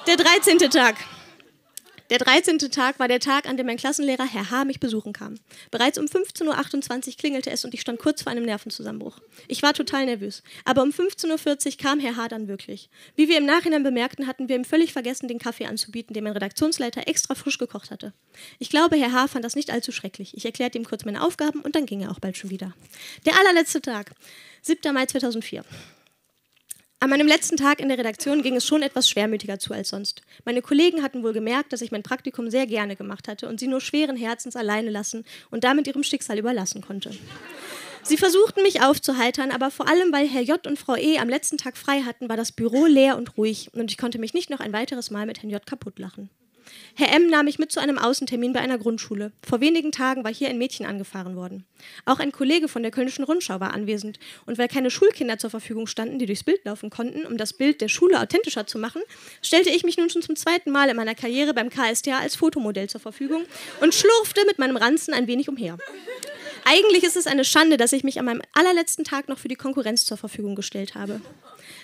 Der 0.07 0.15
13. 0.15 0.59
Tag. 0.69 0.95
Der 2.09 2.19
13. 2.19 2.57
Tag 2.71 2.99
war 2.99 3.09
der 3.09 3.19
Tag, 3.19 3.49
an 3.49 3.57
dem 3.57 3.65
mein 3.65 3.75
Klassenlehrer 3.75 4.25
Herr 4.25 4.49
H. 4.49 4.63
mich 4.63 4.79
besuchen 4.79 5.11
kam. 5.11 5.35
Bereits 5.71 5.97
um 5.97 6.05
15.28 6.05 7.07
Uhr 7.07 7.13
klingelte 7.17 7.51
es 7.51 7.65
und 7.65 7.73
ich 7.73 7.81
stand 7.81 7.99
kurz 7.99 8.21
vor 8.21 8.31
einem 8.31 8.45
Nervenzusammenbruch. 8.45 9.19
Ich 9.49 9.61
war 9.61 9.73
total 9.73 10.05
nervös. 10.05 10.41
Aber 10.63 10.83
um 10.83 10.91
15.40 10.91 11.65
Uhr 11.65 11.77
kam 11.77 11.99
Herr 11.99 12.15
H. 12.15 12.29
dann 12.29 12.47
wirklich. 12.47 12.89
Wie 13.17 13.27
wir 13.27 13.37
im 13.37 13.45
Nachhinein 13.45 13.83
bemerkten, 13.83 14.25
hatten 14.25 14.47
wir 14.47 14.55
ihm 14.55 14.63
völlig 14.63 14.93
vergessen, 14.93 15.27
den 15.27 15.37
Kaffee 15.37 15.65
anzubieten, 15.65 16.13
den 16.13 16.23
mein 16.23 16.33
Redaktionsleiter 16.33 17.09
extra 17.09 17.35
frisch 17.35 17.57
gekocht 17.57 17.91
hatte. 17.91 18.13
Ich 18.57 18.69
glaube, 18.69 18.95
Herr 18.95 19.11
H. 19.11 19.27
fand 19.27 19.43
das 19.43 19.57
nicht 19.57 19.71
allzu 19.71 19.91
schrecklich. 19.91 20.35
Ich 20.37 20.45
erklärte 20.45 20.77
ihm 20.77 20.85
kurz 20.85 21.03
meine 21.03 21.21
Aufgaben 21.21 21.59
und 21.59 21.75
dann 21.75 21.85
ging 21.85 22.01
er 22.01 22.11
auch 22.11 22.19
bald 22.19 22.37
schon 22.37 22.51
wieder. 22.51 22.73
Der 23.25 23.37
allerletzte 23.37 23.81
Tag, 23.81 24.11
7. 24.61 24.93
Mai 24.93 25.07
2004. 25.07 25.65
An 26.99 27.11
meinem 27.11 27.27
letzten 27.27 27.57
Tag 27.57 27.79
in 27.79 27.89
der 27.89 27.99
Redaktion 27.99 28.41
ging 28.41 28.55
es 28.55 28.65
schon 28.65 28.81
etwas 28.81 29.07
schwermütiger 29.07 29.59
zu 29.59 29.71
als 29.71 29.89
sonst. 29.89 30.23
Meine 30.45 30.63
Kollegen 30.63 31.03
hatten 31.03 31.21
wohl 31.21 31.31
gemerkt, 31.31 31.71
dass 31.71 31.83
ich 31.83 31.91
mein 31.91 32.01
Praktikum 32.01 32.49
sehr 32.49 32.65
gerne 32.65 32.95
gemacht 32.95 33.27
hatte 33.27 33.47
und 33.47 33.59
sie 33.59 33.67
nur 33.67 33.81
schweren 33.81 34.17
Herzens 34.17 34.55
alleine 34.55 34.89
lassen 34.89 35.23
und 35.51 35.63
damit 35.63 35.85
ihrem 35.85 36.01
Schicksal 36.01 36.39
überlassen 36.39 36.81
konnte. 36.81 37.11
Sie 38.01 38.17
versuchten 38.17 38.63
mich 38.63 38.81
aufzuheitern, 38.81 39.51
aber 39.51 39.69
vor 39.69 39.87
allem, 39.87 40.11
weil 40.11 40.27
Herr 40.27 40.41
J. 40.41 40.65
und 40.65 40.79
Frau 40.79 40.95
E. 40.95 41.19
am 41.19 41.29
letzten 41.29 41.59
Tag 41.59 41.77
frei 41.77 42.01
hatten, 42.01 42.29
war 42.29 42.37
das 42.37 42.51
Büro 42.51 42.87
leer 42.87 43.15
und 43.15 43.37
ruhig 43.37 43.69
und 43.73 43.91
ich 43.91 43.97
konnte 43.99 44.17
mich 44.17 44.33
nicht 44.33 44.49
noch 44.49 44.59
ein 44.59 44.73
weiteres 44.73 45.11
Mal 45.11 45.27
mit 45.27 45.43
Herrn 45.43 45.51
J. 45.51 45.63
kaputtlachen. 45.63 46.31
Herr 46.95 47.13
M. 47.13 47.29
nahm 47.29 47.45
mich 47.45 47.59
mit 47.59 47.71
zu 47.71 47.79
einem 47.79 47.97
Außentermin 47.97 48.53
bei 48.53 48.59
einer 48.59 48.77
Grundschule. 48.77 49.31
Vor 49.47 49.61
wenigen 49.61 49.91
Tagen 49.91 50.23
war 50.23 50.33
hier 50.33 50.49
ein 50.49 50.57
Mädchen 50.57 50.85
angefahren 50.85 51.35
worden. 51.35 51.65
Auch 52.05 52.19
ein 52.19 52.31
Kollege 52.31 52.67
von 52.67 52.81
der 52.81 52.91
Kölnischen 52.91 53.23
Rundschau 53.23 53.59
war 53.59 53.73
anwesend. 53.73 54.19
Und 54.45 54.57
weil 54.57 54.67
keine 54.67 54.89
Schulkinder 54.89 55.37
zur 55.37 55.49
Verfügung 55.49 55.87
standen, 55.87 56.19
die 56.19 56.25
durchs 56.25 56.43
Bild 56.43 56.65
laufen 56.65 56.89
konnten, 56.89 57.25
um 57.25 57.37
das 57.37 57.53
Bild 57.53 57.81
der 57.81 57.87
Schule 57.87 58.19
authentischer 58.19 58.65
zu 58.65 58.79
machen, 58.79 59.01
stellte 59.41 59.69
ich 59.69 59.83
mich 59.83 59.97
nun 59.97 60.09
schon 60.09 60.21
zum 60.21 60.35
zweiten 60.35 60.71
Mal 60.71 60.89
in 60.89 60.95
meiner 60.95 61.15
Karriere 61.15 61.53
beim 61.53 61.69
KSTA 61.69 62.19
als 62.19 62.35
Fotomodell 62.35 62.89
zur 62.89 63.01
Verfügung 63.01 63.43
und 63.81 63.93
schlurfte 63.93 64.45
mit 64.45 64.59
meinem 64.59 64.77
Ranzen 64.77 65.13
ein 65.13 65.27
wenig 65.27 65.49
umher. 65.49 65.77
Eigentlich 66.65 67.03
ist 67.03 67.15
es 67.15 67.27
eine 67.27 67.45
Schande, 67.45 67.77
dass 67.77 67.93
ich 67.93 68.03
mich 68.03 68.19
an 68.19 68.25
meinem 68.25 68.41
allerletzten 68.53 69.05
Tag 69.05 69.29
noch 69.29 69.37
für 69.37 69.47
die 69.47 69.55
Konkurrenz 69.55 70.05
zur 70.05 70.17
Verfügung 70.17 70.55
gestellt 70.55 70.95
habe. 70.95 71.21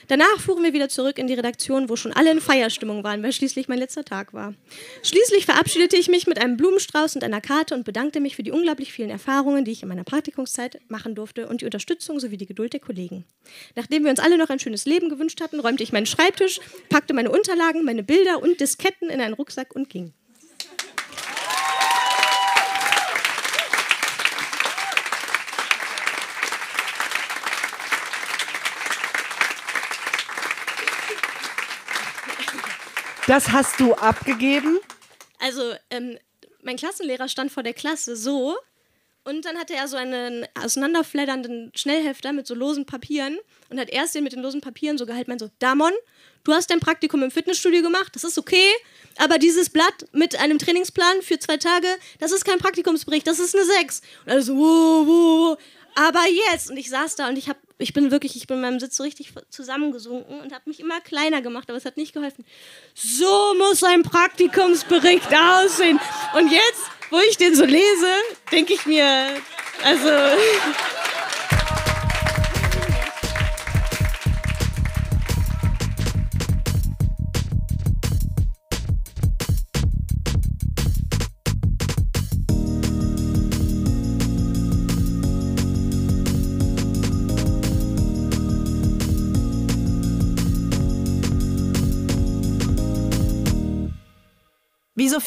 Danach 0.07 0.39
fuhren 0.39 0.63
wir 0.63 0.73
wieder 0.73 0.89
zurück 0.89 1.17
in 1.17 1.27
die 1.27 1.33
Redaktion, 1.33 1.89
wo 1.89 1.95
schon 1.95 2.13
alle 2.13 2.31
in 2.31 2.41
Feierstimmung 2.41 3.03
waren, 3.03 3.23
weil 3.23 3.31
schließlich 3.31 3.67
mein 3.67 3.79
letzter 3.79 4.03
Tag 4.03 4.33
war. 4.33 4.53
Schließlich 5.01 5.45
verabschiedete 5.45 5.95
ich 5.95 6.09
mich 6.09 6.27
mit 6.27 6.39
einem 6.39 6.57
Blumenstrauß 6.57 7.15
und 7.15 7.23
einer 7.23 7.41
Karte 7.41 7.75
und 7.75 7.85
bedankte 7.85 8.19
mich 8.19 8.35
für 8.35 8.43
die 8.43 8.51
unglaublich 8.51 8.91
vielen 8.91 9.09
Erfahrungen, 9.09 9.65
die 9.65 9.71
ich 9.71 9.83
in 9.83 9.89
meiner 9.89 10.03
Praktikumszeit 10.03 10.79
machen 10.87 11.15
durfte 11.15 11.47
und 11.47 11.61
die 11.61 11.65
Unterstützung 11.65 12.19
sowie 12.19 12.37
die 12.37 12.45
Geduld 12.45 12.73
der 12.73 12.79
Kollegen. 12.79 13.25
Nachdem 13.75 14.03
wir 14.03 14.11
uns 14.11 14.19
alle 14.19 14.37
noch 14.37 14.49
ein 14.49 14.59
schönes 14.59 14.85
Leben 14.85 15.09
gewünscht 15.09 15.41
hatten, 15.41 15.59
räumte 15.59 15.83
ich 15.83 15.93
meinen 15.93 16.05
Schreibtisch, 16.05 16.59
packte 16.89 17.13
meine 17.13 17.31
Unterlagen, 17.31 17.83
meine 17.83 18.03
Bilder 18.03 18.41
und 18.41 18.59
Disketten 18.59 19.09
in 19.09 19.21
einen 19.21 19.33
Rucksack 19.33 19.75
und 19.75 19.89
ging. 19.89 20.13
Das 33.27 33.51
hast 33.51 33.79
du 33.79 33.93
abgegeben? 33.93 34.79
Also, 35.39 35.73
ähm, 35.89 36.17
mein 36.61 36.75
Klassenlehrer 36.75 37.29
stand 37.29 37.51
vor 37.51 37.63
der 37.63 37.73
Klasse 37.73 38.17
so 38.17 38.57
und 39.23 39.45
dann 39.45 39.57
hatte 39.57 39.73
er 39.73 39.87
so 39.87 39.95
einen 39.95 40.45
auseinanderfleddernden 40.61 41.71
Schnellhefter 41.73 42.33
mit 42.33 42.47
so 42.47 42.53
losen 42.53 42.85
Papieren 42.85 43.37
und 43.69 43.79
hat 43.79 43.89
erst 43.89 44.15
den 44.15 44.25
mit 44.25 44.33
den 44.33 44.41
losen 44.41 44.59
Papieren 44.59 44.97
so 44.97 45.05
gehalten, 45.05 45.31
meint 45.31 45.39
so, 45.39 45.49
Damon, 45.59 45.93
du 46.43 46.51
hast 46.51 46.69
dein 46.69 46.81
Praktikum 46.81 47.23
im 47.23 47.31
Fitnessstudio 47.31 47.81
gemacht, 47.81 48.13
das 48.13 48.25
ist 48.25 48.37
okay, 48.37 48.69
aber 49.17 49.37
dieses 49.37 49.69
Blatt 49.69 50.05
mit 50.11 50.37
einem 50.39 50.59
Trainingsplan 50.59 51.21
für 51.21 51.39
zwei 51.39 51.55
Tage, 51.55 51.87
das 52.19 52.33
ist 52.33 52.43
kein 52.43 52.59
Praktikumsbericht, 52.59 53.25
das 53.25 53.39
ist 53.39 53.55
eine 53.55 53.63
6. 53.63 54.01
Und 54.25 54.31
er 54.31 54.41
so, 54.41 54.57
wo, 54.57 55.07
wo, 55.07 55.57
aber 55.95 56.23
jetzt. 56.51 56.69
Und 56.69 56.77
ich 56.77 56.89
saß 56.89 57.15
da 57.15 57.29
und 57.29 57.37
ich 57.37 57.47
habe 57.47 57.59
ich 57.83 57.93
bin 57.93 58.11
wirklich, 58.11 58.35
ich 58.37 58.47
bin 58.47 58.57
in 58.57 58.61
meinem 58.61 58.79
Sitz 58.79 58.95
so 58.95 59.03
richtig 59.03 59.33
zusammengesunken 59.49 60.39
und 60.39 60.53
habe 60.53 60.63
mich 60.65 60.79
immer 60.79 61.01
kleiner 61.01 61.41
gemacht, 61.41 61.69
aber 61.69 61.77
es 61.77 61.85
hat 61.85 61.97
nicht 61.97 62.13
geholfen. 62.13 62.45
So 62.95 63.53
muss 63.57 63.83
ein 63.83 64.03
Praktikumsbericht 64.03 65.27
aussehen. 65.27 65.99
Und 66.33 66.49
jetzt, 66.49 66.83
wo 67.09 67.19
ich 67.29 67.37
den 67.37 67.55
so 67.55 67.65
lese, 67.65 68.13
denke 68.51 68.73
ich 68.73 68.85
mir, 68.85 69.29
also. 69.83 70.09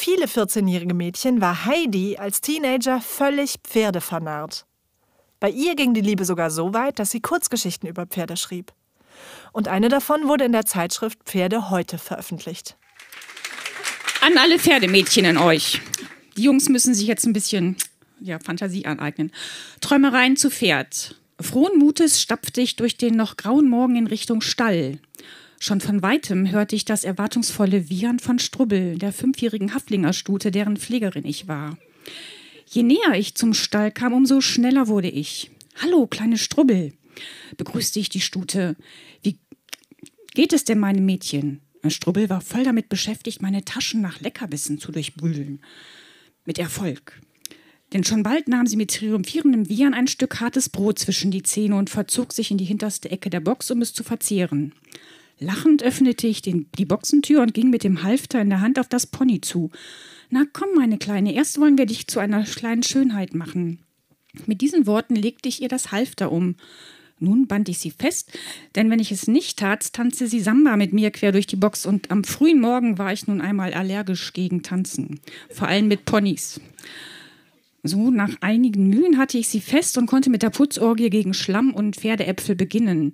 Viele 0.07 0.27
14-jährige 0.27 0.93
Mädchen 0.93 1.41
war 1.41 1.65
Heidi 1.65 2.15
als 2.15 2.39
Teenager 2.39 3.01
völlig 3.01 3.55
pferdevernarrt. 3.61 4.65
Bei 5.41 5.49
ihr 5.49 5.75
ging 5.75 5.93
die 5.93 5.99
Liebe 5.99 6.23
sogar 6.23 6.49
so 6.49 6.73
weit, 6.73 6.97
dass 6.99 7.11
sie 7.11 7.19
Kurzgeschichten 7.19 7.89
über 7.89 8.05
Pferde 8.05 8.37
schrieb. 8.37 8.71
Und 9.51 9.67
eine 9.67 9.89
davon 9.89 10.29
wurde 10.29 10.45
in 10.45 10.53
der 10.53 10.65
Zeitschrift 10.65 11.19
Pferde 11.25 11.69
heute 11.71 11.97
veröffentlicht. 11.97 12.77
An 14.21 14.37
alle 14.37 14.59
Pferdemädchen 14.59 15.25
in 15.25 15.37
euch. 15.37 15.81
Die 16.37 16.43
Jungs 16.43 16.69
müssen 16.69 16.93
sich 16.93 17.07
jetzt 17.07 17.25
ein 17.25 17.33
bisschen 17.33 17.75
ja, 18.21 18.39
Fantasie 18.39 18.85
aneignen. 18.85 19.33
Träumereien 19.81 20.37
zu 20.37 20.49
Pferd. 20.49 21.19
Frohen 21.41 21.77
Mutes 21.77 22.21
stapfte 22.21 22.61
ich 22.61 22.77
durch 22.77 22.95
den 22.95 23.17
noch 23.17 23.35
grauen 23.35 23.67
Morgen 23.67 23.97
in 23.97 24.07
Richtung 24.07 24.39
Stall. 24.39 24.99
Schon 25.59 25.81
von 25.81 26.01
weitem 26.01 26.51
hörte 26.51 26.75
ich 26.75 26.85
das 26.85 27.03
erwartungsvolle 27.03 27.89
Wiehern 27.89 28.19
von 28.19 28.39
Strubbel, 28.39 28.97
der 28.97 29.11
fünfjährigen 29.11 29.73
Haflingerstute, 29.73 30.51
deren 30.51 30.77
Pflegerin 30.77 31.25
ich 31.25 31.47
war. 31.47 31.77
Je 32.67 32.83
näher 32.83 33.15
ich 33.15 33.35
zum 33.35 33.53
Stall 33.53 33.91
kam, 33.91 34.13
umso 34.13 34.41
schneller 34.41 34.87
wurde 34.87 35.09
ich. 35.09 35.51
Hallo, 35.81 36.05
kleine 36.07 36.37
Strubbel, 36.37 36.93
begrüßte 37.57 37.99
ich 37.99 38.09
die 38.09 38.21
Stute. 38.21 38.75
Wie 39.23 39.39
geht 40.33 40.53
es 40.53 40.63
denn 40.63 40.79
meinem 40.79 41.05
Mädchen? 41.05 41.61
Strubbel 41.89 42.29
war 42.29 42.41
voll 42.41 42.63
damit 42.63 42.89
beschäftigt, 42.89 43.41
meine 43.41 43.63
Taschen 43.63 44.01
nach 44.01 44.19
Leckerbissen 44.19 44.77
zu 44.79 44.91
durchwühlen. 44.91 45.61
Mit 46.45 46.59
Erfolg. 46.59 47.21
Denn 47.93 48.03
schon 48.03 48.23
bald 48.23 48.49
nahm 48.49 48.67
sie 48.67 48.75
mit 48.75 48.93
triumphierendem 48.93 49.69
Wiehern 49.69 49.93
ein 49.93 50.07
Stück 50.07 50.41
hartes 50.41 50.67
Brot 50.67 50.99
zwischen 50.99 51.31
die 51.31 51.43
Zähne 51.43 51.75
und 51.75 51.89
verzog 51.89 52.33
sich 52.33 52.51
in 52.51 52.57
die 52.57 52.65
hinterste 52.65 53.09
Ecke 53.09 53.29
der 53.29 53.39
Box, 53.39 53.71
um 53.71 53.81
es 53.81 53.93
zu 53.93 54.03
verzehren. 54.03 54.73
Lachend 55.39 55.83
öffnete 55.83 56.27
ich 56.27 56.41
den, 56.41 56.67
die 56.77 56.85
Boxentür 56.85 57.41
und 57.41 57.53
ging 57.53 57.69
mit 57.69 57.83
dem 57.83 58.03
Halfter 58.03 58.41
in 58.41 58.49
der 58.49 58.61
Hand 58.61 58.79
auf 58.79 58.87
das 58.87 59.05
Pony 59.05 59.41
zu. 59.41 59.69
Na 60.29 60.45
komm, 60.51 60.69
meine 60.75 60.97
Kleine, 60.97 61.33
erst 61.33 61.59
wollen 61.59 61.77
wir 61.77 61.85
dich 61.85 62.07
zu 62.07 62.19
einer 62.19 62.43
kleinen 62.43 62.83
Schönheit 62.83 63.35
machen. 63.35 63.79
Mit 64.45 64.61
diesen 64.61 64.87
Worten 64.87 65.15
legte 65.15 65.47
ich 65.49 65.61
ihr 65.61 65.69
das 65.69 65.91
Halfter 65.91 66.31
um. 66.31 66.55
Nun 67.19 67.47
band 67.47 67.67
ich 67.69 67.79
sie 67.79 67.91
fest, 67.91 68.37
denn 68.75 68.91
wenn 68.91 68.99
ich 68.99 69.11
es 69.11 69.27
nicht 69.27 69.57
tat, 69.57 69.93
tanzte 69.93 70.27
sie 70.27 70.39
Samba 70.39 70.75
mit 70.75 70.93
mir 70.93 71.09
quer 71.09 71.31
durch 71.31 71.47
die 71.47 71.55
Box 71.55 71.85
und 71.85 72.11
am 72.11 72.23
frühen 72.23 72.59
Morgen 72.59 72.99
war 72.99 73.11
ich 73.11 73.25
nun 73.25 73.41
einmal 73.41 73.73
allergisch 73.73 74.33
gegen 74.33 74.61
Tanzen, 74.61 75.19
vor 75.49 75.67
allem 75.67 75.87
mit 75.87 76.05
Ponys. 76.05 76.61
So, 77.81 78.11
nach 78.11 78.35
einigen 78.41 78.89
Mühen 78.89 79.17
hatte 79.17 79.37
ich 79.37 79.47
sie 79.47 79.61
fest 79.61 79.97
und 79.97 80.07
konnte 80.07 80.29
mit 80.29 80.43
der 80.43 80.49
Putzorgie 80.49 81.09
gegen 81.09 81.33
Schlamm 81.33 81.73
und 81.73 81.95
Pferdeäpfel 81.95 82.55
beginnen. 82.55 83.13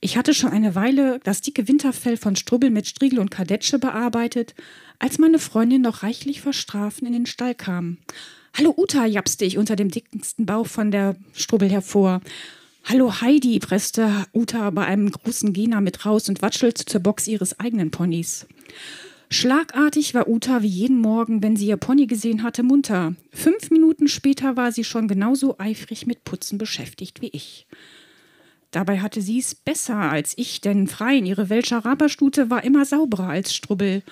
Ich 0.00 0.16
hatte 0.16 0.32
schon 0.32 0.50
eine 0.50 0.76
Weile 0.76 1.18
das 1.24 1.40
dicke 1.40 1.66
Winterfell 1.66 2.16
von 2.16 2.36
Strubbel 2.36 2.70
mit 2.70 2.86
Striegel 2.86 3.18
und 3.18 3.32
Kadetsche 3.32 3.80
bearbeitet, 3.80 4.54
als 5.00 5.18
meine 5.18 5.40
Freundin 5.40 5.82
noch 5.82 6.04
reichlich 6.04 6.40
verstrafen 6.40 7.06
in 7.06 7.12
den 7.12 7.26
Stall 7.26 7.56
kam. 7.56 7.98
Hallo 8.56 8.72
Uta, 8.76 9.06
japste 9.06 9.44
ich 9.44 9.58
unter 9.58 9.74
dem 9.74 9.90
dicksten 9.90 10.46
Bauch 10.46 10.68
von 10.68 10.92
der 10.92 11.16
Strubbel 11.32 11.68
hervor. 11.68 12.20
Hallo 12.84 13.20
Heidi, 13.20 13.58
presste 13.58 14.24
Uta 14.32 14.70
bei 14.70 14.84
einem 14.84 15.10
großen 15.10 15.52
Gena 15.52 15.80
mit 15.80 16.06
raus 16.06 16.28
und 16.28 16.42
watschelte 16.42 16.84
zur 16.84 17.00
Box 17.00 17.26
ihres 17.26 17.58
eigenen 17.58 17.90
Ponys. 17.90 18.46
Schlagartig 19.30 20.14
war 20.14 20.28
Uta 20.28 20.62
wie 20.62 20.68
jeden 20.68 21.00
Morgen, 21.00 21.42
wenn 21.42 21.56
sie 21.56 21.66
ihr 21.66 21.76
Pony 21.76 22.06
gesehen 22.06 22.44
hatte, 22.44 22.62
munter. 22.62 23.14
Fünf 23.32 23.70
Minuten 23.70 24.06
später 24.06 24.56
war 24.56 24.70
sie 24.70 24.84
schon 24.84 25.08
genauso 25.08 25.58
eifrig 25.58 26.06
mit 26.06 26.24
Putzen 26.24 26.56
beschäftigt 26.56 27.20
wie 27.20 27.30
ich. 27.32 27.66
Dabei 28.70 29.00
hatte 29.00 29.22
sie 29.22 29.38
es 29.38 29.54
besser 29.54 29.96
als 29.96 30.34
ich, 30.36 30.60
denn 30.60 30.88
Freien, 30.88 31.24
ihre 31.24 31.48
Welscher 31.48 31.78
Raberstute, 31.78 32.50
war 32.50 32.64
immer 32.64 32.84
sauberer 32.84 33.28
als 33.28 33.54
Strubbel. 33.54 34.02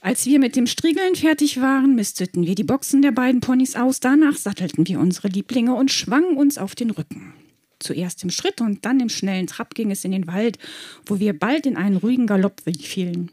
Als 0.00 0.26
wir 0.26 0.38
mit 0.38 0.56
dem 0.56 0.66
Striegeln 0.66 1.16
fertig 1.16 1.60
waren, 1.60 1.94
misteten 1.94 2.46
wir 2.46 2.54
die 2.54 2.64
Boxen 2.64 3.02
der 3.02 3.12
beiden 3.12 3.40
Ponys 3.40 3.76
aus, 3.76 4.00
danach 4.00 4.36
sattelten 4.36 4.86
wir 4.86 5.00
unsere 5.00 5.28
Lieblinge 5.28 5.74
und 5.74 5.90
schwangen 5.90 6.36
uns 6.36 6.56
auf 6.56 6.74
den 6.74 6.90
Rücken. 6.90 7.34
Zuerst 7.80 8.22
im 8.24 8.30
Schritt 8.30 8.60
und 8.60 8.84
dann 8.84 9.00
im 9.00 9.08
schnellen 9.08 9.46
Trab 9.46 9.74
ging 9.74 9.90
es 9.90 10.04
in 10.04 10.12
den 10.12 10.26
Wald, 10.26 10.58
wo 11.06 11.18
wir 11.18 11.38
bald 11.38 11.66
in 11.66 11.76
einen 11.76 11.96
ruhigen 11.96 12.26
Galopp 12.26 12.62
fielen. 12.80 13.30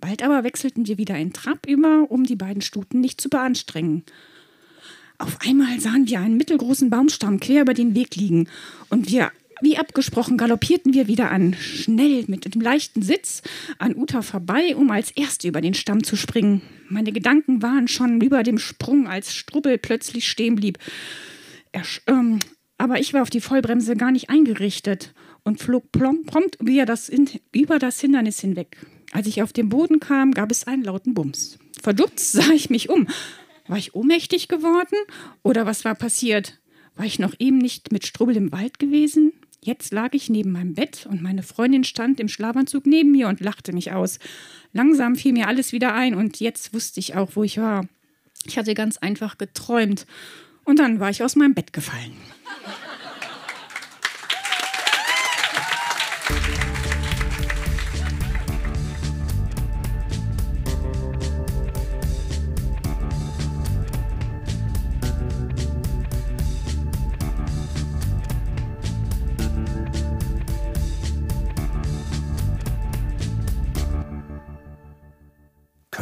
Bald 0.00 0.22
aber 0.22 0.44
wechselten 0.44 0.88
wir 0.88 0.98
wieder 0.98 1.16
in 1.16 1.32
Trab 1.32 1.66
über, 1.66 2.10
um 2.10 2.24
die 2.24 2.36
beiden 2.36 2.62
Stuten 2.62 3.00
nicht 3.00 3.20
zu 3.20 3.28
beanstrengen. 3.28 4.02
Auf 5.18 5.38
einmal 5.46 5.78
sahen 5.78 6.08
wir 6.08 6.18
einen 6.18 6.36
mittelgroßen 6.36 6.90
Baumstamm 6.90 7.38
quer 7.38 7.62
über 7.62 7.74
den 7.74 7.94
Weg 7.94 8.16
liegen 8.16 8.48
und 8.88 9.10
wir 9.10 9.30
wie 9.62 9.78
abgesprochen 9.78 10.36
galoppierten 10.36 10.92
wir 10.92 11.06
wieder 11.06 11.30
an, 11.30 11.54
schnell 11.54 12.24
mit 12.26 12.46
einem 12.46 12.60
leichten 12.60 13.02
Sitz 13.02 13.42
an 13.78 13.96
Uta 13.96 14.22
vorbei, 14.22 14.76
um 14.76 14.90
als 14.90 15.10
Erste 15.12 15.48
über 15.48 15.60
den 15.60 15.74
Stamm 15.74 16.02
zu 16.02 16.16
springen. 16.16 16.62
Meine 16.88 17.12
Gedanken 17.12 17.62
waren 17.62 17.88
schon 17.88 18.20
über 18.20 18.42
dem 18.42 18.58
Sprung, 18.58 19.06
als 19.06 19.34
Strubbel 19.34 19.78
plötzlich 19.78 20.28
stehen 20.28 20.56
blieb. 20.56 20.78
Er, 21.70 21.82
ähm, 22.06 22.40
aber 22.76 22.98
ich 22.98 23.14
war 23.14 23.22
auf 23.22 23.30
die 23.30 23.40
Vollbremse 23.40 23.96
gar 23.96 24.10
nicht 24.10 24.28
eingerichtet 24.28 25.14
und 25.44 25.60
flog 25.60 25.90
prompt 25.92 26.58
über 26.60 26.84
das, 26.84 27.10
über 27.52 27.78
das 27.78 28.00
Hindernis 28.00 28.40
hinweg. 28.40 28.76
Als 29.12 29.26
ich 29.26 29.42
auf 29.42 29.52
den 29.52 29.68
Boden 29.68 30.00
kam, 30.00 30.32
gab 30.32 30.50
es 30.50 30.66
einen 30.66 30.84
lauten 30.84 31.14
Bums. 31.14 31.58
Verdutzt 31.80 32.32
sah 32.32 32.50
ich 32.52 32.70
mich 32.70 32.88
um. 32.88 33.06
War 33.68 33.78
ich 33.78 33.94
ohnmächtig 33.94 34.48
geworden? 34.48 34.96
Oder 35.42 35.66
was 35.66 35.84
war 35.84 35.94
passiert? 35.94 36.58
War 36.96 37.06
ich 37.06 37.18
noch 37.18 37.34
eben 37.38 37.58
nicht 37.58 37.92
mit 37.92 38.06
Strubbel 38.06 38.36
im 38.36 38.52
Wald 38.52 38.78
gewesen? 38.78 39.32
Jetzt 39.64 39.92
lag 39.92 40.08
ich 40.12 40.28
neben 40.28 40.50
meinem 40.50 40.74
Bett 40.74 41.06
und 41.08 41.22
meine 41.22 41.44
Freundin 41.44 41.84
stand 41.84 42.18
im 42.18 42.28
Schlafanzug 42.28 42.84
neben 42.84 43.12
mir 43.12 43.28
und 43.28 43.38
lachte 43.38 43.72
mich 43.72 43.92
aus. 43.92 44.18
Langsam 44.72 45.14
fiel 45.14 45.32
mir 45.32 45.46
alles 45.46 45.72
wieder 45.72 45.94
ein 45.94 46.16
und 46.16 46.40
jetzt 46.40 46.74
wusste 46.74 46.98
ich 46.98 47.14
auch, 47.14 47.30
wo 47.34 47.44
ich 47.44 47.58
war. 47.58 47.86
Ich 48.44 48.58
hatte 48.58 48.74
ganz 48.74 48.98
einfach 48.98 49.38
geträumt 49.38 50.04
und 50.64 50.80
dann 50.80 50.98
war 50.98 51.10
ich 51.10 51.22
aus 51.22 51.36
meinem 51.36 51.54
Bett 51.54 51.72
gefallen. 51.72 52.16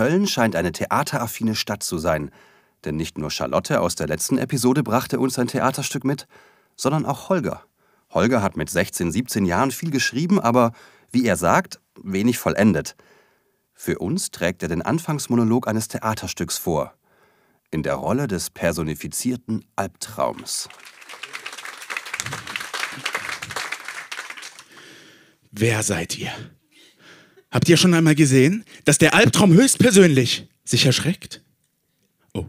Köln 0.00 0.26
scheint 0.26 0.56
eine 0.56 0.72
theateraffine 0.72 1.54
Stadt 1.54 1.82
zu 1.82 1.98
sein. 1.98 2.30
Denn 2.86 2.96
nicht 2.96 3.18
nur 3.18 3.30
Charlotte 3.30 3.82
aus 3.82 3.96
der 3.96 4.06
letzten 4.06 4.38
Episode 4.38 4.82
brachte 4.82 5.20
uns 5.20 5.38
ein 5.38 5.46
Theaterstück 5.46 6.04
mit, 6.04 6.26
sondern 6.74 7.04
auch 7.04 7.28
Holger. 7.28 7.66
Holger 8.08 8.40
hat 8.40 8.56
mit 8.56 8.70
16, 8.70 9.12
17 9.12 9.44
Jahren 9.44 9.70
viel 9.70 9.90
geschrieben, 9.90 10.40
aber 10.40 10.72
wie 11.12 11.26
er 11.26 11.36
sagt, 11.36 11.80
wenig 12.02 12.38
vollendet. 12.38 12.96
Für 13.74 13.98
uns 13.98 14.30
trägt 14.30 14.62
er 14.62 14.70
den 14.70 14.80
Anfangsmonolog 14.80 15.68
eines 15.68 15.88
Theaterstücks 15.88 16.56
vor. 16.56 16.94
In 17.70 17.82
der 17.82 17.96
Rolle 17.96 18.26
des 18.26 18.48
personifizierten 18.48 19.66
Albtraums. 19.76 20.70
Wer 25.50 25.82
seid 25.82 26.16
ihr? 26.16 26.32
Habt 27.50 27.68
ihr 27.68 27.76
schon 27.76 27.94
einmal 27.94 28.14
gesehen, 28.14 28.64
dass 28.84 28.98
der 28.98 29.14
Albtraum 29.14 29.52
höchstpersönlich 29.52 30.46
sich 30.64 30.86
erschreckt? 30.86 31.42
Oh, 32.32 32.46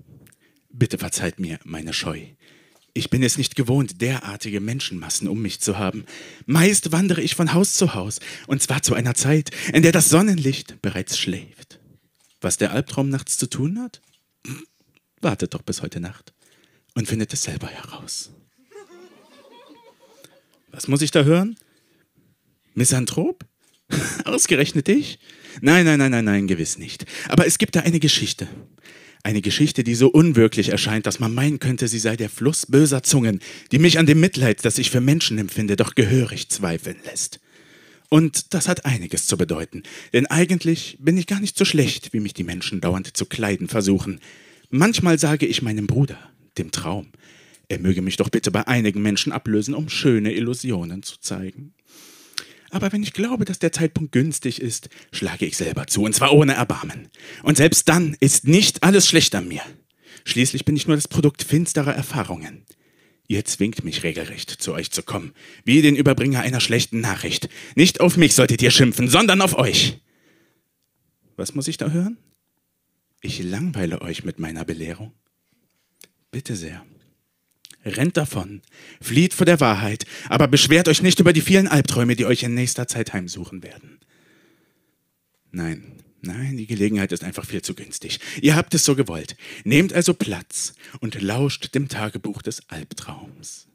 bitte 0.72 0.98
verzeiht 0.98 1.40
mir 1.40 1.60
meine 1.64 1.94
Scheu. 1.94 2.22
Ich 2.94 3.10
bin 3.10 3.24
es 3.24 3.38
nicht 3.38 3.56
gewohnt, 3.56 4.02
derartige 4.02 4.60
Menschenmassen 4.60 5.28
um 5.28 5.42
mich 5.42 5.62
zu 5.62 5.80
haben. 5.80 6.06
Meist 6.46 6.92
wandere 6.92 7.22
ich 7.22 7.36
von 7.36 7.54
Haus 7.54 7.74
zu 7.74 7.94
Haus, 7.94 8.20
und 8.48 8.62
zwar 8.62 8.84
zu 8.84 8.94
einer 8.94 9.16
Zeit, 9.16 9.52
in 9.74 9.82
der 9.82 9.94
das 9.94 10.10
Sonnenlicht 10.10 10.82
bereits 10.82 11.18
schläft. 11.18 11.80
Was 12.42 12.58
der 12.58 12.72
Albtraum 12.72 13.10
nachts 13.10 13.38
zu 13.38 13.50
tun 13.50 13.80
hat? 13.80 14.02
Wartet 15.22 15.54
doch 15.54 15.62
bis 15.62 15.82
heute 15.82 16.00
Nacht 16.00 16.34
und 16.94 17.08
findet 17.08 17.32
es 17.34 17.44
selber 17.44 17.68
heraus. 17.68 18.32
Was 20.72 20.88
muss 20.88 21.02
ich 21.02 21.12
da 21.12 21.24
hören? 21.24 21.58
Misanthrop? 22.74 23.46
Ausgerechnet 24.26 24.88
dich? 24.88 25.20
Nein, 25.62 25.86
nein, 25.86 26.00
nein, 26.00 26.12
nein, 26.12 26.26
nein, 26.26 26.48
gewiss 26.48 26.78
nicht. 26.78 27.06
Aber 27.28 27.46
es 27.46 27.58
gibt 27.58 27.76
da 27.76 27.82
eine 27.82 28.00
Geschichte. 28.00 28.48
Eine 29.24 29.42
Geschichte, 29.42 29.84
die 29.84 29.94
so 29.94 30.08
unwirklich 30.08 30.70
erscheint, 30.70 31.06
dass 31.06 31.20
man 31.20 31.34
meinen 31.34 31.60
könnte, 31.60 31.88
sie 31.88 32.00
sei 32.00 32.16
der 32.16 32.30
Fluss 32.30 32.66
böser 32.66 33.04
Zungen, 33.04 33.40
die 33.72 33.78
mich 33.78 34.00
an 34.00 34.08
dem 34.08 34.20
Mitleid, 34.20 34.66
das 34.66 34.80
ich 34.80 34.90
für 34.90 35.02
Menschen 35.02 35.38
empfinde, 35.38 35.76
doch 35.76 35.94
gehörig 35.94 36.50
zweifeln 36.50 36.98
lässt. 37.06 37.40
Und 38.10 38.54
das 38.54 38.68
hat 38.68 38.86
einiges 38.86 39.28
zu 39.28 39.38
bedeuten, 39.38 39.84
denn 40.12 40.26
eigentlich 40.26 40.98
bin 41.00 41.18
ich 41.18 41.28
gar 41.28 41.40
nicht 41.40 41.58
so 41.58 41.64
schlecht, 41.64 42.12
wie 42.12 42.20
mich 42.20 42.34
die 42.34 42.44
Menschen 42.44 42.82
dauernd 42.82 43.16
zu 43.16 43.26
kleiden 43.26 43.70
versuchen. 43.70 44.20
Manchmal 44.70 45.18
sage 45.18 45.46
ich 45.46 45.62
meinem 45.62 45.88
Bruder, 45.88 46.18
dem 46.58 46.72
Traum, 46.72 47.08
er 47.70 47.80
möge 47.80 48.02
mich 48.02 48.18
doch 48.18 48.28
bitte 48.28 48.52
bei 48.52 48.68
einigen 48.68 49.02
Menschen 49.02 49.32
ablösen, 49.32 49.74
um 49.76 49.88
schöne 49.88 50.34
Illusionen 50.34 51.04
zu 51.04 51.22
zeigen. 51.22 51.74
Aber 52.72 52.94
wenn 52.94 53.04
ich 53.04 53.14
glaube, 53.14 53.44
dass 53.44 53.60
der 53.60 53.74
Zeitpunkt 53.74 54.14
günstig 54.14 54.62
ist, 54.62 54.90
schlage 55.12 55.46
ich 55.46 55.58
selber 55.58 55.88
zu, 55.88 56.04
und 56.04 56.16
zwar 56.16 56.34
ohne 56.34 56.54
Erbarmen. 56.54 57.10
Und 57.44 57.58
selbst 57.58 57.90
dann 57.90 58.16
ist 58.22 58.48
nicht 58.48 58.82
alles 58.84 59.08
schlecht 59.08 59.36
an 59.36 59.50
mir. 59.50 59.62
Schließlich 60.24 60.64
bin 60.64 60.78
ich 60.78 60.88
nur 60.88 60.96
das 60.96 61.10
Produkt 61.10 61.44
finsterer 61.44 61.94
Erfahrungen. 61.94 62.66
Ihr 63.28 63.44
zwingt 63.44 63.84
mich 63.84 64.04
regelrecht, 64.04 64.50
zu 64.50 64.74
euch 64.74 64.92
zu 64.92 65.04
kommen, 65.04 65.34
wie 65.66 65.82
den 65.82 65.96
Überbringer 65.96 66.42
einer 66.42 66.62
schlechten 66.62 67.02
Nachricht. 67.02 67.50
Nicht 67.76 68.00
auf 68.00 68.16
mich 68.16 68.36
solltet 68.36 68.62
ihr 68.62 68.72
schimpfen, 68.72 69.10
sondern 69.10 69.42
auf 69.42 69.58
euch. 69.58 70.00
Was 71.36 71.54
muss 71.54 71.68
ich 71.68 71.78
da 71.78 71.92
hören? 71.92 72.18
Ich 73.22 73.44
langweile 73.44 74.02
euch 74.02 74.24
mit 74.24 74.40
meiner 74.40 74.64
Belehrung. 74.64 75.14
Bitte 76.32 76.56
sehr. 76.56 76.86
Rennt 77.84 78.18
davon, 78.18 78.62
flieht 79.02 79.34
vor 79.34 79.46
der 79.46 79.60
Wahrheit, 79.60 80.06
aber 80.30 80.48
beschwert 80.48 80.88
euch 80.88 81.02
nicht 81.02 81.20
über 81.20 81.34
die 81.34 81.42
vielen 81.42 81.68
Albträume, 81.68 82.16
die 82.16 82.26
euch 82.26 82.44
in 82.44 82.54
nächster 82.54 82.88
Zeit 82.88 83.14
heimsuchen 83.14 83.64
werden. 83.64 84.00
Nein, 85.52 85.84
nein, 86.22 86.58
die 86.58 86.68
Gelegenheit 86.68 87.12
ist 87.12 87.24
einfach 87.24 87.46
viel 87.46 87.62
zu 87.62 87.74
günstig. 87.74 88.20
Ihr 88.42 88.56
habt 88.56 88.74
es 88.74 88.86
so 88.86 88.96
gewollt. 88.96 89.36
Nehmt 89.64 89.94
also 89.94 90.14
Platz 90.14 90.74
und 91.00 91.22
lauscht 91.22 91.74
dem 91.74 91.88
Tagebuch 91.88 92.42
des 92.42 92.70
Albtraums. 92.70 93.68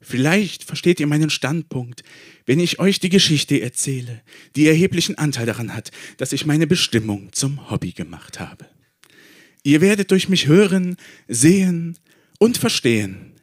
Vielleicht 0.00 0.64
versteht 0.64 1.00
ihr 1.00 1.06
meinen 1.06 1.30
Standpunkt, 1.30 2.04
wenn 2.44 2.60
ich 2.60 2.78
euch 2.78 3.00
die 3.00 3.08
Geschichte 3.08 3.62
erzähle, 3.62 4.20
die 4.54 4.66
erheblichen 4.66 5.16
Anteil 5.16 5.46
daran 5.46 5.74
hat, 5.74 5.90
dass 6.18 6.34
ich 6.34 6.44
meine 6.44 6.66
Bestimmung 6.66 7.32
zum 7.32 7.70
Hobby 7.70 7.92
gemacht 7.92 8.38
habe. 8.38 8.66
Ihr 9.62 9.80
werdet 9.80 10.10
durch 10.10 10.28
mich 10.28 10.46
hören, 10.46 10.96
sehen 11.26 11.96
und 12.38 12.58
verstehen, 12.58 13.33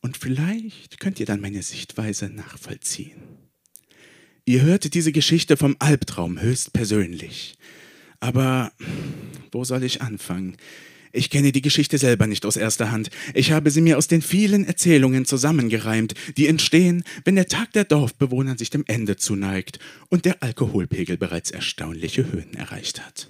und 0.00 0.16
vielleicht 0.16 1.00
könnt 1.00 1.20
ihr 1.20 1.26
dann 1.26 1.40
meine 1.40 1.62
Sichtweise 1.62 2.28
nachvollziehen. 2.30 3.22
Ihr 4.44 4.62
hört 4.62 4.94
diese 4.94 5.12
Geschichte 5.12 5.56
vom 5.56 5.76
Albtraum 5.78 6.40
höchstpersönlich. 6.40 7.58
Aber 8.20 8.72
wo 9.52 9.64
soll 9.64 9.84
ich 9.84 10.00
anfangen? 10.00 10.56
Ich 11.12 11.30
kenne 11.30 11.52
die 11.52 11.62
Geschichte 11.62 11.98
selber 11.98 12.26
nicht 12.26 12.44
aus 12.44 12.56
erster 12.56 12.90
Hand. 12.90 13.10
Ich 13.34 13.52
habe 13.52 13.70
sie 13.70 13.80
mir 13.80 13.98
aus 13.98 14.08
den 14.08 14.22
vielen 14.22 14.66
Erzählungen 14.66 15.24
zusammengereimt, 15.24 16.14
die 16.36 16.46
entstehen, 16.46 17.04
wenn 17.24 17.36
der 17.36 17.48
Tag 17.48 17.72
der 17.72 17.84
Dorfbewohner 17.84 18.58
sich 18.58 18.70
dem 18.70 18.84
Ende 18.86 19.16
zuneigt 19.16 19.78
und 20.08 20.24
der 20.24 20.42
Alkoholpegel 20.42 21.16
bereits 21.16 21.50
erstaunliche 21.50 22.30
Höhen 22.30 22.54
erreicht 22.54 23.04
hat. 23.04 23.28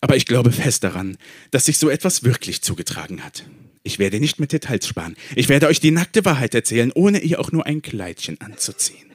Aber 0.00 0.16
ich 0.16 0.26
glaube 0.26 0.50
fest 0.50 0.82
daran, 0.82 1.16
dass 1.52 1.66
sich 1.66 1.78
so 1.78 1.88
etwas 1.88 2.24
wirklich 2.24 2.62
zugetragen 2.62 3.24
hat. 3.24 3.44
Ich 3.82 3.98
werde 3.98 4.20
nicht 4.20 4.38
mit 4.38 4.52
Details 4.52 4.86
sparen. 4.86 5.16
Ich 5.34 5.48
werde 5.48 5.66
euch 5.66 5.80
die 5.80 5.90
nackte 5.90 6.24
Wahrheit 6.24 6.54
erzählen, 6.54 6.92
ohne 6.92 7.20
ihr 7.20 7.40
auch 7.40 7.52
nur 7.52 7.66
ein 7.66 7.82
Kleidchen 7.82 8.40
anzuziehen. 8.40 9.12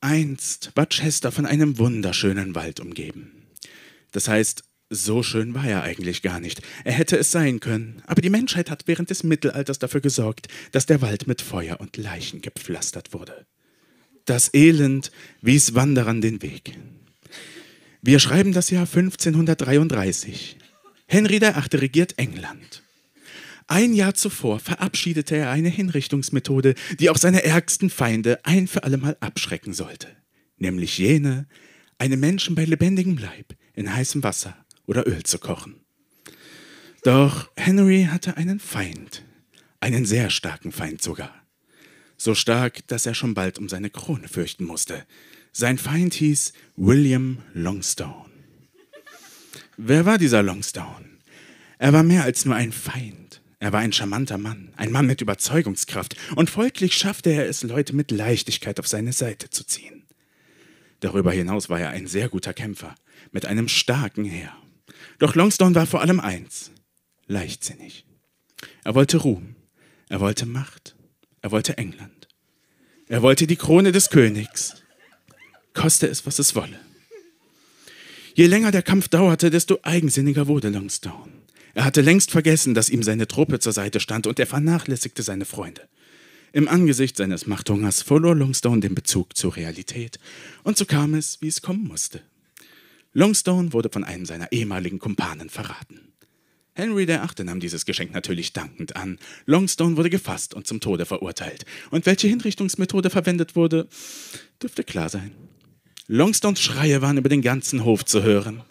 Einst 0.00 0.70
war 0.74 0.86
Chester 0.86 1.32
von 1.32 1.46
einem 1.46 1.78
wunderschönen 1.78 2.54
Wald 2.54 2.78
umgeben. 2.78 3.32
Das 4.12 4.28
heißt, 4.28 4.62
so 4.90 5.22
schön 5.22 5.54
war 5.54 5.66
er 5.66 5.82
eigentlich 5.82 6.22
gar 6.22 6.40
nicht. 6.40 6.60
Er 6.84 6.92
hätte 6.92 7.16
es 7.16 7.32
sein 7.32 7.58
können, 7.58 8.02
aber 8.06 8.20
die 8.20 8.30
Menschheit 8.30 8.70
hat 8.70 8.82
während 8.86 9.10
des 9.10 9.24
Mittelalters 9.24 9.78
dafür 9.78 10.00
gesorgt, 10.00 10.48
dass 10.72 10.86
der 10.86 11.00
Wald 11.00 11.26
mit 11.26 11.40
Feuer 11.40 11.80
und 11.80 11.96
Leichen 11.96 12.42
gepflastert 12.42 13.12
wurde. 13.12 13.46
Das 14.26 14.52
Elend 14.54 15.10
wies 15.40 15.74
Wanderern 15.74 16.20
den 16.20 16.42
Weg. 16.42 16.78
Wir 18.02 18.18
schreiben 18.18 18.52
das 18.52 18.70
Jahr 18.70 18.86
1533. 18.86 20.58
Henry 21.06 21.40
VIII. 21.40 21.80
regiert 21.80 22.18
England. 22.18 22.83
Ein 23.66 23.94
Jahr 23.94 24.14
zuvor 24.14 24.60
verabschiedete 24.60 25.36
er 25.36 25.50
eine 25.50 25.70
Hinrichtungsmethode, 25.70 26.74
die 26.98 27.10
auch 27.10 27.16
seine 27.16 27.44
ärgsten 27.44 27.88
Feinde 27.88 28.44
ein 28.44 28.68
für 28.68 28.84
allemal 28.84 29.16
abschrecken 29.20 29.72
sollte, 29.72 30.08
nämlich 30.58 30.98
jene, 30.98 31.46
einen 31.98 32.20
Menschen 32.20 32.54
bei 32.54 32.64
lebendigem 32.64 33.16
Leib 33.16 33.54
in 33.72 33.94
heißem 33.94 34.22
Wasser 34.22 34.56
oder 34.86 35.06
Öl 35.06 35.22
zu 35.22 35.38
kochen. 35.38 35.80
Doch 37.02 37.50
Henry 37.56 38.08
hatte 38.10 38.36
einen 38.36 38.60
Feind, 38.60 39.24
einen 39.80 40.04
sehr 40.04 40.30
starken 40.30 40.72
Feind 40.72 41.02
sogar. 41.02 41.34
So 42.16 42.34
stark, 42.34 42.86
dass 42.88 43.06
er 43.06 43.14
schon 43.14 43.34
bald 43.34 43.58
um 43.58 43.68
seine 43.68 43.90
Krone 43.90 44.28
fürchten 44.28 44.64
musste. 44.64 45.04
Sein 45.52 45.78
Feind 45.78 46.14
hieß 46.14 46.52
William 46.76 47.38
Longstone. 47.52 48.30
Wer 49.76 50.06
war 50.06 50.18
dieser 50.18 50.42
Longstone? 50.42 51.04
Er 51.78 51.92
war 51.92 52.02
mehr 52.02 52.24
als 52.24 52.44
nur 52.44 52.54
ein 52.54 52.72
Feind. 52.72 53.23
Er 53.64 53.72
war 53.72 53.80
ein 53.80 53.94
charmanter 53.94 54.36
Mann, 54.36 54.74
ein 54.76 54.92
Mann 54.92 55.06
mit 55.06 55.22
Überzeugungskraft, 55.22 56.16
und 56.36 56.50
folglich 56.50 56.92
schaffte 56.92 57.30
er 57.30 57.48
es, 57.48 57.62
Leute 57.62 57.96
mit 57.96 58.10
Leichtigkeit 58.10 58.78
auf 58.78 58.86
seine 58.86 59.14
Seite 59.14 59.48
zu 59.48 59.64
ziehen. 59.64 60.04
Darüber 61.00 61.32
hinaus 61.32 61.70
war 61.70 61.80
er 61.80 61.88
ein 61.88 62.06
sehr 62.06 62.28
guter 62.28 62.52
Kämpfer, 62.52 62.94
mit 63.32 63.46
einem 63.46 63.68
starken 63.68 64.26
Heer. 64.26 64.54
Doch 65.18 65.34
Longstone 65.34 65.74
war 65.74 65.86
vor 65.86 66.02
allem 66.02 66.20
eins, 66.20 66.72
leichtsinnig. 67.26 68.04
Er 68.84 68.94
wollte 68.94 69.16
Ruhm, 69.16 69.56
er 70.10 70.20
wollte 70.20 70.44
Macht, 70.44 70.94
er 71.40 71.50
wollte 71.50 71.78
England. 71.78 72.28
Er 73.08 73.22
wollte 73.22 73.46
die 73.46 73.56
Krone 73.56 73.92
des 73.92 74.10
Königs, 74.10 74.82
koste 75.72 76.06
es, 76.06 76.26
was 76.26 76.38
es 76.38 76.54
wolle. 76.54 76.78
Je 78.34 78.46
länger 78.46 78.72
der 78.72 78.82
Kampf 78.82 79.08
dauerte, 79.08 79.48
desto 79.48 79.78
eigensinniger 79.84 80.48
wurde 80.48 80.68
Longstone. 80.68 81.33
Er 81.74 81.84
hatte 81.84 82.00
längst 82.00 82.30
vergessen, 82.30 82.74
dass 82.74 82.88
ihm 82.88 83.02
seine 83.02 83.26
Truppe 83.26 83.58
zur 83.58 83.72
Seite 83.72 84.00
stand 84.00 84.26
und 84.26 84.38
er 84.38 84.46
vernachlässigte 84.46 85.22
seine 85.22 85.44
Freunde. 85.44 85.82
Im 86.52 86.68
Angesicht 86.68 87.16
seines 87.16 87.46
Machthungers 87.48 88.00
verlor 88.00 88.36
Longstone 88.36 88.80
den 88.80 88.94
Bezug 88.94 89.36
zur 89.36 89.56
Realität. 89.56 90.20
Und 90.62 90.78
so 90.78 90.84
kam 90.84 91.14
es, 91.14 91.40
wie 91.40 91.48
es 91.48 91.62
kommen 91.62 91.88
musste. 91.88 92.22
Longstone 93.12 93.72
wurde 93.72 93.90
von 93.90 94.04
einem 94.04 94.24
seiner 94.24 94.52
ehemaligen 94.52 95.00
Kumpanen 95.00 95.50
verraten. 95.50 96.12
Henry 96.76 97.06
VIII. 97.06 97.44
nahm 97.44 97.60
dieses 97.60 97.86
Geschenk 97.86 98.12
natürlich 98.12 98.52
dankend 98.52 98.96
an. 98.96 99.18
Longstone 99.46 99.96
wurde 99.96 100.10
gefasst 100.10 100.54
und 100.54 100.66
zum 100.66 100.80
Tode 100.80 101.06
verurteilt. 101.06 101.64
Und 101.90 102.06
welche 102.06 102.28
Hinrichtungsmethode 102.28 103.10
verwendet 103.10 103.56
wurde, 103.56 103.88
dürfte 104.62 104.84
klar 104.84 105.08
sein. 105.08 105.32
Longstones 106.06 106.60
Schreie 106.60 107.00
waren 107.00 107.16
über 107.16 107.28
den 107.28 107.42
ganzen 107.42 107.84
Hof 107.84 108.04
zu 108.04 108.22
hören. 108.22 108.62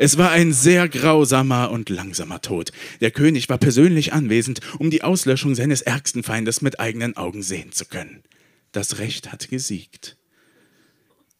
Es 0.00 0.16
war 0.16 0.30
ein 0.30 0.52
sehr 0.52 0.88
grausamer 0.88 1.72
und 1.72 1.90
langsamer 1.90 2.40
Tod. 2.40 2.70
Der 3.00 3.10
König 3.10 3.48
war 3.48 3.58
persönlich 3.58 4.12
anwesend, 4.12 4.60
um 4.78 4.90
die 4.90 5.02
Auslöschung 5.02 5.56
seines 5.56 5.82
ärgsten 5.82 6.22
Feindes 6.22 6.62
mit 6.62 6.78
eigenen 6.78 7.16
Augen 7.16 7.42
sehen 7.42 7.72
zu 7.72 7.84
können. 7.84 8.22
Das 8.70 8.98
Recht 8.98 9.32
hat 9.32 9.48
gesiegt. 9.48 10.16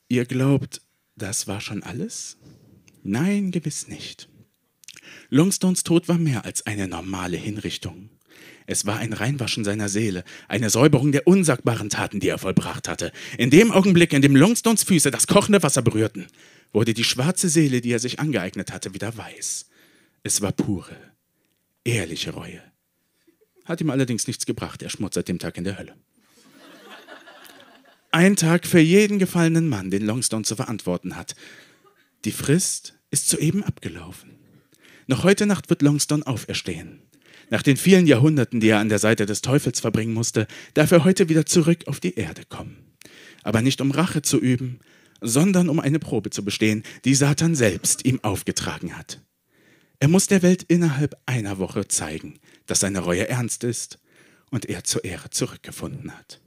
Ihr 0.09 0.25
glaubt, 0.25 0.83
das 1.14 1.47
war 1.47 1.61
schon 1.61 1.85
alles? 1.85 2.37
Nein, 3.05 3.53
gewiss 3.53 3.87
nicht. 3.87 4.29
Longstones 5.31 5.85
Tod 5.85 6.09
war 6.09 6.18
mehr 6.18 6.44
als 6.44 6.66
eine 6.66 6.88
normale 6.88 7.37
Hinrichtung. 7.37 8.11
Es 8.66 8.87
war 8.87 8.99
ein 8.99 9.12
Reinwaschen 9.12 9.64
seiner 9.64 9.88
Seele, 9.88 10.25
eine 10.49 10.68
Säuberung 10.68 11.12
der 11.12 11.29
unsagbaren 11.29 11.90
Taten, 11.90 12.18
die 12.18 12.29
er 12.29 12.38
vollbracht 12.38 12.88
hatte. 12.88 13.12
In 13.38 13.51
dem 13.51 13.71
Augenblick, 13.71 14.12
in 14.12 14.21
dem 14.21 14.35
Longstones 14.35 14.83
Füße 14.83 15.11
das 15.11 15.27
kochende 15.27 15.62
Wasser 15.62 15.81
berührten, 15.81 16.27
wurde 16.72 16.94
die 16.94 17.04
schwarze 17.04 17.48
Seele, 17.48 17.81
die 17.81 17.92
er 17.92 17.98
sich 17.98 18.20
angeeignet 18.20 18.72
hatte, 18.72 18.94
wieder 18.94 19.16
weiß. 19.16 19.66
Es 20.22 20.40
war 20.42 20.52
pure, 20.52 20.96
ehrliche 21.85 22.33
Reue. 22.33 22.62
Hat 23.64 23.81
ihm 23.81 23.90
allerdings 23.90 24.26
nichts 24.26 24.46
gebracht, 24.46 24.83
er 24.83 24.90
schmort 24.90 25.14
seit 25.14 25.28
dem 25.28 25.38
Tag 25.38 25.57
in 25.59 25.64
der 25.64 25.78
Hölle. 25.78 25.94
Ein 28.11 28.37
Tag 28.37 28.66
für 28.66 28.81
jeden 28.81 29.18
gefallenen 29.18 29.68
Mann, 29.68 29.90
den 29.90 30.07
Longstone 30.07 30.44
zu 30.44 30.57
verantworten 30.57 31.14
hat. 31.14 31.35
Die 32.24 32.33
Frist 32.33 32.94
ist 33.11 33.28
soeben 33.28 33.62
abgelaufen. 33.62 34.31
Noch 35.07 35.24
heute 35.24 35.46
Nacht 35.46 35.68
wird 35.68 35.83
Longstone 35.83 36.26
auferstehen. 36.26 37.02
Nach 37.50 37.62
den 37.62 37.76
vielen 37.76 38.07
Jahrhunderten, 38.07 38.61
die 38.61 38.68
er 38.68 38.78
an 38.78 38.88
der 38.88 38.98
Seite 38.98 39.26
des 39.26 39.42
Teufels 39.42 39.81
verbringen 39.81 40.12
musste, 40.12 40.46
darf 40.74 40.90
er 40.90 41.04
heute 41.04 41.28
wieder 41.28 41.46
zurück 41.46 41.87
auf 41.87 42.00
die 42.00 42.14
Erde 42.14 42.42
kommen. 42.48 42.76
Aber 43.42 43.62
nicht 43.62 43.81
um 43.81 43.90
Rache 43.90 44.22
zu 44.22 44.38
üben, 44.38 44.81
sondern 45.20 45.68
um 45.68 45.81
eine 45.81 45.98
Probe 45.98 46.31
zu 46.31 46.44
bestehen, 46.44 46.83
die 47.04 47.14
Satan 47.14 47.54
selbst 47.54 48.04
ihm 48.04 48.20
aufgetragen 48.22 48.96
hat. 48.96 49.20
Er 50.00 50.09
muss 50.09 50.26
der 50.26 50.42
Welt 50.42 50.62
innerhalb 50.64 51.16
einer 51.26 51.59
Woche 51.59 51.88
zeigen, 51.88 52.38
dass 52.66 52.81
seine 52.81 53.00
Reue 53.00 53.28
ernst 53.28 53.64
ist 53.64 53.98
und 54.50 54.66
er 54.66 54.85
zur 54.85 55.04
Ehre 55.04 55.31
zurückgefunden 55.31 56.16
hat. 56.16 56.40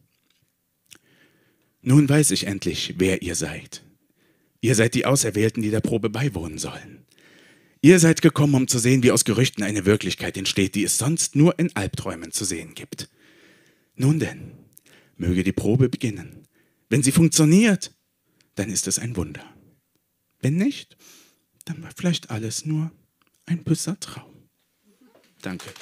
Nun 1.81 2.07
weiß 2.07 2.31
ich 2.31 2.47
endlich, 2.47 2.95
wer 2.97 3.21
ihr 3.21 3.36
seid. 3.36 3.84
Ihr 4.62 4.75
seid 4.75 4.93
die 4.93 5.05
Auserwählten, 5.05 5.63
die 5.63 5.71
der 5.71 5.81
Probe 5.81 6.10
beiwohnen 6.10 6.60
sollen. 6.60 7.05
Ihr 7.81 7.99
seid 7.99 8.21
gekommen, 8.21 8.53
um 8.53 8.67
zu 8.67 8.77
sehen, 8.77 9.01
wie 9.01 9.12
aus 9.12 9.25
Gerüchten 9.25 9.63
eine 9.63 9.86
Wirklichkeit 9.86 10.38
entsteht, 10.38 10.75
die 10.75 10.84
es 10.84 10.99
sonst 10.99 11.36
nur 11.36 11.57
in 11.57 11.75
Albträumen 11.75 12.31
zu 12.31 12.45
sehen 12.45 12.75
gibt. 12.75 13.10
Nun 13.95 14.19
denn, 14.19 14.51
möge 15.17 15.43
die 15.43 15.51
Probe 15.51 15.89
beginnen. 15.89 16.47
Wenn 16.89 17.01
sie 17.01 17.12
funktioniert, 17.12 17.91
dann 18.62 18.69
ist 18.69 18.86
es 18.86 19.00
ein 19.00 19.15
Wunder. 19.15 19.43
Wenn 20.39 20.56
nicht, 20.56 20.95
dann 21.65 21.82
war 21.82 21.89
vielleicht 21.97 22.30
alles 22.30 22.63
nur 22.63 22.91
ein 23.47 23.63
böser 23.63 24.00
Traum. 24.00 24.50
Danke. 25.41 25.74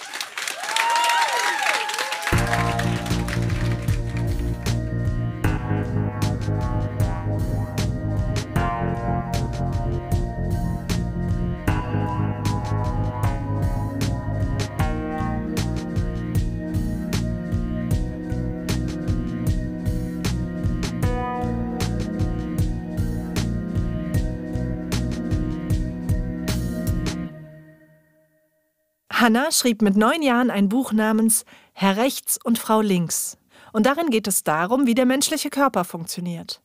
Hannah 29.19 29.51
schrieb 29.51 29.82
mit 29.82 29.97
neun 29.97 30.21
Jahren 30.21 30.49
ein 30.49 30.69
Buch 30.69 30.93
namens 30.93 31.43
Herr 31.73 31.97
Rechts 31.97 32.39
und 32.41 32.58
Frau 32.58 32.79
Links. 32.79 33.38
Und 33.73 33.86
darin 33.86 34.12
geht 34.12 34.27
es 34.27 34.45
darum, 34.45 34.88
wie 34.88 34.95
der 34.95 35.05
menschliche 35.05 35.49
Körper 35.49 35.84
funktioniert. 35.84 36.62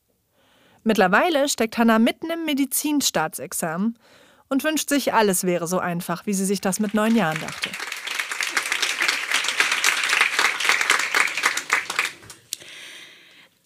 Mittlerweile 0.83 1.49
steckt 1.49 1.77
Hannah 1.77 1.99
mitten 1.99 2.29
im 2.29 2.45
Medizinstaatsexamen 2.45 3.99
und 4.47 4.63
wünscht 4.63 4.87
sich, 4.87 5.13
alles 5.13 5.43
wäre 5.43 5.67
so 5.67 5.79
einfach, 5.79 6.25
wie 6.27 6.33
sie 6.33 6.45
sich 6.45 6.61
das 6.61 6.79
mit 6.79 6.93
neun 6.93 7.17
Jahren 7.17 7.41
dachte. 7.41 7.69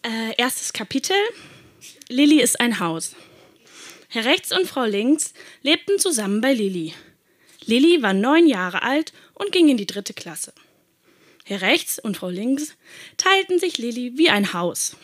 Äh, 0.01 0.33
erstes 0.37 0.73
Kapitel. 0.73 1.15
Lilly 2.07 2.41
ist 2.41 2.59
ein 2.59 2.79
Haus. 2.79 3.15
Herr 4.07 4.25
Rechts 4.25 4.51
und 4.51 4.67
Frau 4.67 4.85
Links 4.85 5.35
lebten 5.61 5.99
zusammen 5.99 6.41
bei 6.41 6.53
Lilly. 6.53 6.95
Lilly 7.69 8.01
war 8.01 8.13
neun 8.13 8.47
Jahre 8.47 8.81
alt 8.81 9.13
und 9.35 9.51
ging 9.51 9.69
in 9.69 9.77
die 9.77 9.85
dritte 9.85 10.15
Klasse. 10.15 10.53
Herr 11.45 11.61
Rechts 11.61 11.99
und 11.99 12.17
Frau 12.17 12.29
Links 12.29 12.75
teilten 13.17 13.59
sich 13.59 13.77
Lilly 13.77 14.13
wie 14.15 14.31
ein 14.31 14.53
Haus. 14.53 14.95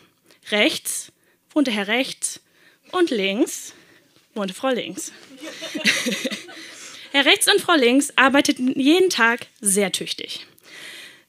Rechts 0.49 1.12
wohnte 1.51 1.69
Herr 1.69 1.88
Rechts 1.88 2.41
und 2.91 3.12
links 3.12 3.73
wohnte 4.34 4.56
Frau 4.56 4.69
Links. 4.69 5.12
Herr 7.12 7.25
Rechts 7.25 7.47
und 7.51 7.62
Frau 7.62 7.75
Links 7.75 8.12
arbeiteten 8.15 8.80
jeden 8.80 9.12
Tag 9.12 9.45
sehr 9.62 9.91
tüchtig. 9.91 10.47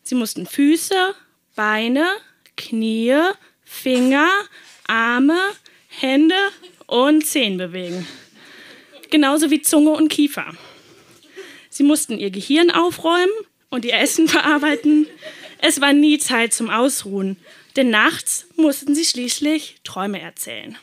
Sie 0.03 0.15
mussten 0.15 0.47
Füße, 0.47 1.15
Beine, 1.55 2.09
Knie, 2.57 3.15
Finger, 3.63 4.31
Arme, 4.87 5.39
Hände 5.89 6.35
und 6.87 7.27
Zehen 7.27 7.59
bewegen. 7.59 8.07
Genauso 9.11 9.51
wie 9.51 9.61
Zunge 9.61 9.91
und 9.91 10.09
Kiefer. 10.09 10.57
Sie 11.77 11.83
mussten 11.83 12.19
ihr 12.19 12.31
Gehirn 12.31 12.71
aufräumen 12.71 13.33
und 13.69 13.85
ihr 13.85 13.99
Essen 13.99 14.29
verarbeiten. 14.37 15.07
Es 15.61 15.83
war 15.83 15.93
nie 15.93 16.19
Zeit 16.19 16.55
zum 16.55 16.71
Ausruhen, 16.71 17.37
denn 17.77 17.91
nachts 17.91 18.47
mussten 18.57 18.95
sie 18.95 19.05
schließlich 19.05 19.77
Träume 19.85 20.19
erzählen. 20.19 20.79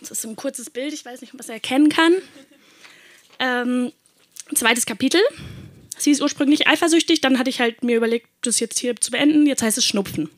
Das 0.00 0.10
ist 0.10 0.20
so 0.20 0.28
ein 0.28 0.36
kurzes 0.36 0.68
Bild, 0.68 0.92
ich 0.92 1.06
weiß 1.06 1.22
nicht, 1.22 1.32
ob 1.32 1.38
man 1.38 1.44
es 1.44 1.48
erkennen 1.48 1.88
kann. 1.88 2.12
Ähm, 3.38 3.92
zweites 4.54 4.84
Kapitel. 4.84 5.22
Sie 5.96 6.10
ist 6.10 6.20
ursprünglich 6.20 6.66
eifersüchtig, 6.66 7.22
dann 7.22 7.38
hatte 7.38 7.48
ich 7.48 7.58
halt 7.58 7.82
mir 7.82 7.96
überlegt, 7.96 8.28
das 8.42 8.60
jetzt 8.60 8.80
hier 8.80 8.96
zu 8.96 9.12
beenden. 9.12 9.46
Jetzt 9.46 9.62
heißt 9.62 9.78
es 9.78 9.86
Schnupfen. 9.86 10.28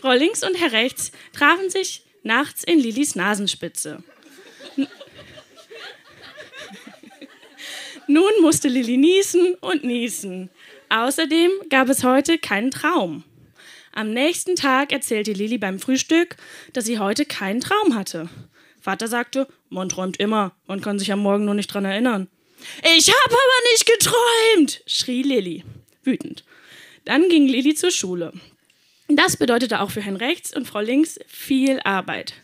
Frau 0.00 0.12
links 0.12 0.42
und 0.42 0.58
Herr 0.58 0.72
rechts 0.72 1.12
trafen 1.34 1.68
sich 1.68 2.04
nachts 2.22 2.64
in 2.64 2.78
Lilis 2.78 3.16
Nasenspitze. 3.16 4.02
Nun 8.08 8.30
musste 8.40 8.68
Lilly 8.68 8.96
niesen 8.96 9.54
und 9.60 9.82
niesen. 9.84 10.50
Außerdem 10.88 11.50
gab 11.68 11.88
es 11.88 12.04
heute 12.04 12.38
keinen 12.38 12.70
Traum. 12.70 13.24
Am 13.92 14.12
nächsten 14.12 14.56
Tag 14.56 14.92
erzählte 14.92 15.32
Lilly 15.32 15.58
beim 15.58 15.80
Frühstück, 15.80 16.36
dass 16.72 16.84
sie 16.84 16.98
heute 16.98 17.24
keinen 17.24 17.60
Traum 17.60 17.94
hatte. 17.94 18.28
Vater 18.80 19.08
sagte, 19.08 19.48
man 19.70 19.88
träumt 19.88 20.18
immer, 20.18 20.52
man 20.66 20.80
kann 20.80 20.98
sich 20.98 21.10
am 21.10 21.18
Morgen 21.20 21.44
nur 21.44 21.54
nicht 21.54 21.72
dran 21.72 21.84
erinnern. 21.84 22.28
Ich 22.96 23.08
habe 23.08 23.34
aber 23.34 23.70
nicht 23.72 23.86
geträumt, 23.86 24.82
schrie 24.86 25.22
Lilly, 25.22 25.64
wütend. 26.04 26.44
Dann 27.04 27.28
ging 27.28 27.48
Lilly 27.48 27.74
zur 27.74 27.90
Schule. 27.90 28.32
Das 29.08 29.36
bedeutete 29.36 29.80
auch 29.80 29.90
für 29.90 30.02
Herrn 30.02 30.16
Rechts 30.16 30.54
und 30.54 30.66
Frau 30.66 30.80
Links 30.80 31.18
viel 31.26 31.80
Arbeit. 31.84 32.34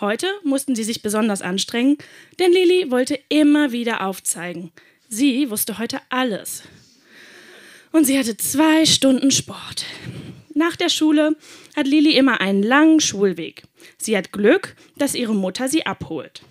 Heute 0.00 0.26
mussten 0.42 0.74
sie 0.74 0.84
sich 0.84 1.02
besonders 1.02 1.40
anstrengen, 1.40 1.98
denn 2.38 2.52
Lilly 2.52 2.90
wollte 2.90 3.18
immer 3.28 3.70
wieder 3.72 4.04
aufzeigen. 4.06 4.72
Sie 5.08 5.50
wusste 5.50 5.78
heute 5.78 6.00
alles. 6.08 6.64
Und 7.92 8.04
sie 8.04 8.18
hatte 8.18 8.36
zwei 8.36 8.86
Stunden 8.86 9.30
Sport. 9.30 9.86
Nach 10.52 10.74
der 10.74 10.88
Schule 10.88 11.36
hat 11.76 11.86
Lilly 11.86 12.16
immer 12.16 12.40
einen 12.40 12.62
langen 12.62 13.00
Schulweg. 13.00 13.62
Sie 13.98 14.16
hat 14.16 14.32
Glück, 14.32 14.74
dass 14.96 15.14
ihre 15.14 15.34
Mutter 15.34 15.68
sie 15.68 15.86
abholt. 15.86 16.42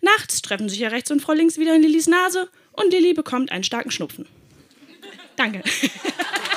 Nachts 0.00 0.42
treffen 0.42 0.68
sich 0.68 0.80
ja 0.80 0.88
rechts 0.88 1.10
und 1.10 1.22
Frau 1.22 1.32
links 1.32 1.58
wieder 1.58 1.74
in 1.74 1.82
Lillys 1.82 2.08
Nase 2.08 2.48
und 2.72 2.92
Lilly 2.92 3.14
bekommt 3.14 3.50
einen 3.52 3.64
starken 3.64 3.90
Schnupfen. 3.90 4.26
Danke. 5.36 5.62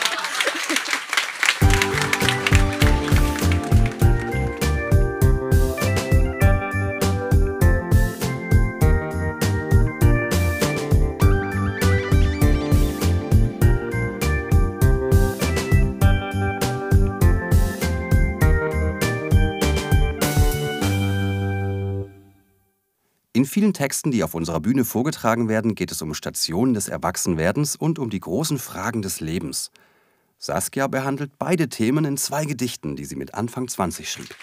In 23.40 23.46
vielen 23.46 23.74
Texten, 23.74 24.12
die 24.12 24.22
auf 24.22 24.34
unserer 24.34 24.60
Bühne 24.60 24.84
vorgetragen 24.84 25.48
werden, 25.48 25.74
geht 25.74 25.94
es 25.94 26.02
um 26.02 26.14
Stationen 26.14 26.74
des 26.74 26.90
Erwachsenwerdens 26.90 27.78
und 27.78 27.98
um 27.98 28.10
die 28.10 28.20
großen 28.20 28.60
Fragen 28.60 29.02
des 29.02 29.22
Lebens. 29.22 29.72
Saskia 30.38 30.88
behandelt 30.88 31.32
beide 31.40 31.70
Themen 31.70 32.04
in 32.04 32.18
zwei 32.18 32.44
Gedichten, 32.44 32.98
die 32.98 33.06
sie 33.06 33.16
mit 33.16 33.36
Anfang 33.36 33.70
20 33.70 34.12
schrieb. 34.12 34.36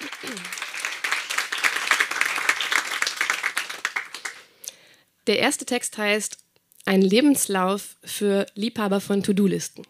Der 5.27 5.41
erste 5.41 5.67
Text 5.67 5.99
heißt 5.99 6.39
Ein 6.87 7.03
Lebenslauf 7.03 7.97
für 8.03 8.47
Liebhaber 8.55 9.03
von 9.03 9.23
To-Do-Listen. 9.23 9.87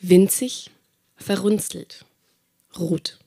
Winzig, 0.00 0.70
verrunzelt, 1.16 2.04
rot. 2.78 3.18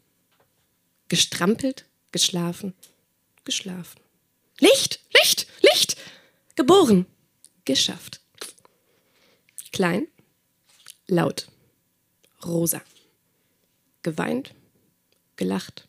Gestrampelt, 1.08 1.86
geschlafen, 2.12 2.74
geschlafen. 3.44 4.00
Licht, 4.60 5.00
Licht, 5.14 5.48
Licht! 5.62 5.98
Geboren, 6.56 7.06
geschafft. 7.66 8.22
Klein, 9.72 10.08
laut, 11.08 11.48
rosa. 12.46 12.82
Geweint, 14.04 14.54
gelacht, 15.36 15.88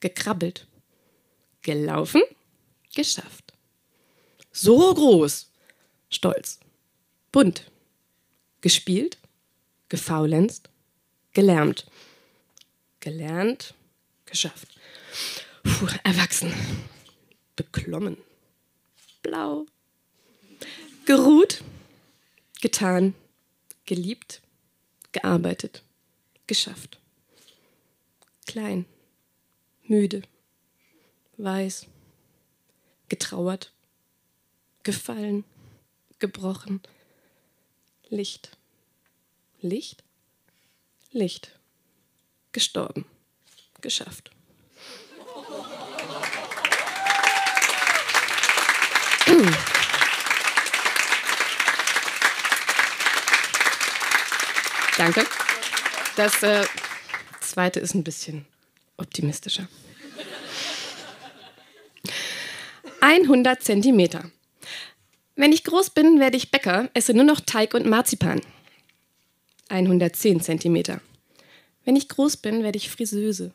gekrabbelt, 0.00 0.66
gelaufen, 1.62 2.22
geschafft. 2.94 3.52
So 4.50 4.92
groß, 4.92 5.50
stolz, 6.10 6.58
bunt, 7.30 7.70
gespielt, 8.60 9.18
gefaulenzt, 9.88 10.68
gelärmt, 11.32 11.86
gelernt, 13.00 13.74
geschafft. 14.32 14.68
Puh, 15.62 15.88
erwachsen, 16.04 16.52
beklommen, 17.54 18.16
blau, 19.20 19.66
geruht, 21.04 21.62
getan, 22.60 23.14
geliebt, 23.84 24.40
gearbeitet, 25.12 25.82
geschafft. 26.46 26.98
Klein, 28.46 28.86
müde, 29.82 30.22
weiß, 31.36 31.86
getrauert, 33.08 33.70
gefallen, 34.82 35.44
gebrochen, 36.18 36.80
Licht, 38.08 38.56
Licht, 39.60 40.02
Licht, 41.10 41.58
gestorben, 42.52 43.04
geschafft. 43.82 44.30
Danke. 54.96 55.26
Das 56.16 56.42
äh, 56.42 56.64
zweite 57.40 57.80
ist 57.80 57.94
ein 57.94 58.04
bisschen 58.04 58.46
optimistischer. 58.96 59.68
100 63.00 63.62
Zentimeter. 63.62 64.30
Wenn 65.34 65.50
ich 65.52 65.64
groß 65.64 65.90
bin, 65.90 66.20
werde 66.20 66.36
ich 66.36 66.50
Bäcker, 66.50 66.88
esse 66.94 67.14
nur 67.14 67.24
noch 67.24 67.40
Teig 67.40 67.74
und 67.74 67.86
Marzipan. 67.86 68.40
110 69.68 70.40
Zentimeter. 70.40 71.00
Wenn 71.84 71.96
ich 71.96 72.08
groß 72.08 72.36
bin, 72.36 72.62
werde 72.62 72.76
ich 72.76 72.90
Friseuse, 72.90 73.52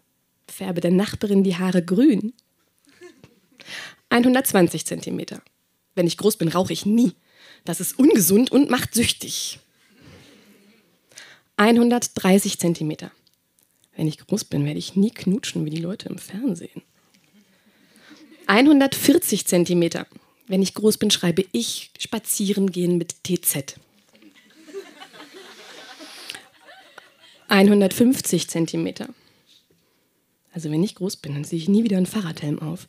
färbe 0.50 0.82
der 0.82 0.92
Nachbarin 0.92 1.44
die 1.44 1.58
Haare 1.58 1.84
grün. 1.84 2.34
120 4.10 4.86
Zentimeter. 4.86 5.42
Wenn 5.96 6.08
ich 6.08 6.18
groß 6.18 6.38
bin, 6.38 6.48
rauche 6.48 6.74
ich 6.74 6.86
nie. 6.86 7.14
Das 7.66 7.80
ist 7.80 8.00
ungesund 8.00 8.52
und 8.52 8.70
macht 8.70 8.94
süchtig. 8.94 9.60
130 11.58 12.60
Zentimeter. 12.60 13.12
Wenn 13.96 14.08
ich 14.08 14.20
groß 14.20 14.46
bin, 14.46 14.66
werde 14.66 14.80
ich 14.80 14.96
nie 14.96 15.10
knutschen 15.10 15.66
wie 15.66 15.72
die 15.72 15.82
Leute 15.82 16.08
im 16.08 16.20
Fernsehen. 16.20 16.84
140 18.46 19.46
Zentimeter. 19.46 20.08
Wenn 20.48 20.62
ich 20.62 20.74
groß 20.76 20.98
bin, 20.98 21.12
schreibe 21.12 21.46
ich 21.52 21.92
spazieren 22.00 22.72
gehen 22.72 22.98
mit 22.98 23.24
TZ. 23.24 23.76
150 27.50 28.48
Zentimeter. 28.48 29.10
Also 30.54 30.72
wenn 30.72 30.84
ich 30.84 30.96
groß 30.96 31.18
bin, 31.18 31.34
dann 31.34 31.44
sehe 31.44 31.60
ich 31.60 31.70
nie 31.70 31.84
wieder 31.84 31.98
einen 31.98 32.06
Fahrradhelm 32.06 32.60
auf. 32.60 32.88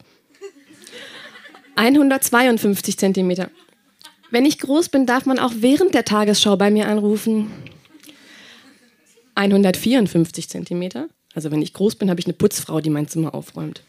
152 1.76 2.98
Zentimeter. 2.98 3.50
Wenn 4.30 4.44
ich 4.44 4.58
groß 4.58 4.88
bin, 4.88 5.06
darf 5.06 5.26
man 5.26 5.38
auch 5.38 5.52
während 5.56 5.94
der 5.94 6.04
Tagesschau 6.04 6.56
bei 6.56 6.70
mir 6.70 6.88
anrufen. 6.88 7.50
154 9.34 10.48
Zentimeter. 10.48 11.08
Also 11.34 11.50
wenn 11.50 11.62
ich 11.62 11.72
groß 11.72 11.94
bin, 11.94 12.10
habe 12.10 12.20
ich 12.20 12.26
eine 12.26 12.34
Putzfrau, 12.34 12.80
die 12.80 12.90
mein 12.90 13.06
Zimmer 13.06 13.34
aufräumt. 13.34 13.82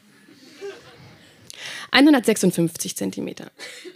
156 1.91 2.95
Zentimeter. 2.95 3.51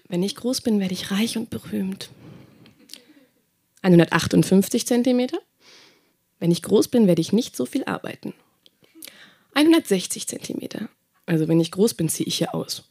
Wenn 0.07 0.23
ich 0.23 0.35
groß 0.35 0.61
bin, 0.61 0.79
werde 0.79 0.93
ich 0.93 1.11
reich 1.11 1.37
und 1.37 1.49
berühmt. 1.49 2.09
158 3.83 4.87
Zentimeter. 4.87 5.39
Wenn 6.39 6.51
ich 6.51 6.63
groß 6.63 6.87
bin, 6.87 7.07
werde 7.07 7.21
ich 7.21 7.31
nicht 7.31 7.55
so 7.55 7.65
viel 7.65 7.83
arbeiten. 7.85 8.33
160 9.55 10.27
Zentimeter. 10.27 10.89
Also 11.25 11.47
wenn 11.47 11.59
ich 11.59 11.71
groß 11.71 11.93
bin, 11.93 12.09
ziehe 12.09 12.27
ich 12.27 12.37
hier 12.37 12.53
aus. 12.53 12.83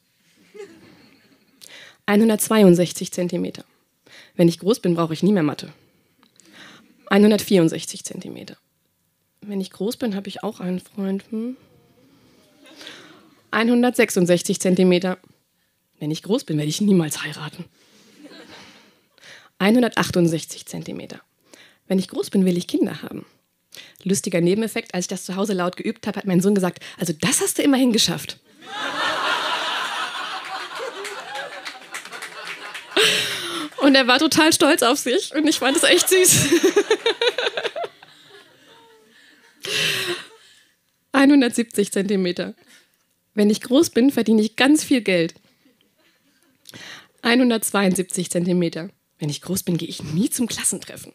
162 2.06 3.12
Zentimeter. 3.12 3.64
Wenn 4.34 4.48
ich 4.48 4.58
groß 4.58 4.80
bin, 4.80 4.94
brauche 4.94 5.12
ich 5.12 5.22
nie 5.22 5.32
mehr 5.32 5.42
Mathe. 5.42 5.72
164 7.10 8.04
Zentimeter. 8.04 8.56
Wenn 9.42 9.60
ich 9.60 9.70
groß 9.70 9.96
bin, 9.96 10.14
habe 10.14 10.28
ich 10.28 10.42
auch 10.42 10.60
einen 10.60 10.80
Freund. 10.80 11.24
Hm? 11.30 11.56
166 13.50 14.60
Zentimeter. 14.60 15.18
Wenn 15.98 16.10
ich 16.10 16.22
groß 16.22 16.44
bin, 16.44 16.56
werde 16.56 16.70
ich 16.70 16.80
niemals 16.80 17.22
heiraten. 17.22 17.66
168 19.58 20.66
Zentimeter. 20.66 21.20
Wenn 21.86 21.98
ich 21.98 22.08
groß 22.08 22.30
bin, 22.30 22.44
will 22.44 22.56
ich 22.56 22.66
Kinder 22.66 23.02
haben. 23.02 23.26
Lustiger 24.04 24.40
Nebeneffekt, 24.40 24.94
als 24.94 25.04
ich 25.04 25.08
das 25.08 25.24
zu 25.24 25.36
Hause 25.36 25.52
laut 25.54 25.76
geübt 25.76 26.06
habe, 26.06 26.18
hat 26.18 26.26
mein 26.26 26.40
Sohn 26.40 26.54
gesagt, 26.54 26.80
also 26.98 27.12
das 27.20 27.40
hast 27.40 27.58
du 27.58 27.62
immerhin 27.62 27.92
geschafft. 27.92 28.38
Und 33.78 33.96
er 33.96 34.06
war 34.06 34.18
total 34.18 34.52
stolz 34.52 34.82
auf 34.82 34.98
sich 34.98 35.34
und 35.34 35.46
ich 35.48 35.58
fand 35.58 35.76
es 35.76 35.82
echt 35.82 36.08
süß. 36.08 36.48
170 41.12 41.92
Zentimeter. 41.92 42.54
Wenn 43.34 43.50
ich 43.50 43.60
groß 43.60 43.90
bin, 43.90 44.10
verdiene 44.10 44.42
ich 44.42 44.56
ganz 44.56 44.84
viel 44.84 45.00
Geld. 45.00 45.34
172 47.22 48.30
Zentimeter. 48.30 48.90
Wenn 49.18 49.30
ich 49.30 49.42
groß 49.42 49.62
bin, 49.62 49.78
gehe 49.78 49.88
ich 49.88 50.02
nie 50.02 50.30
zum 50.30 50.46
Klassentreffen. 50.46 51.12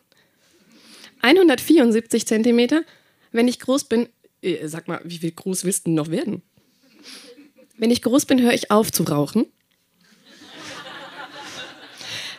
174 1.21 2.25
Zentimeter. 2.27 2.83
Wenn 3.31 3.47
ich 3.47 3.59
groß 3.59 3.85
bin, 3.85 4.09
äh, 4.41 4.67
sag 4.67 4.87
mal, 4.87 5.01
wie 5.03 5.17
viel 5.17 5.31
groß 5.31 5.63
willst 5.63 5.87
du 5.87 5.91
noch 5.91 6.09
werden? 6.09 6.41
Wenn 7.77 7.91
ich 7.91 8.01
groß 8.01 8.25
bin, 8.25 8.41
höre 8.41 8.53
ich 8.53 8.71
auf 8.71 8.91
zu 8.91 9.03
rauchen. 9.03 9.45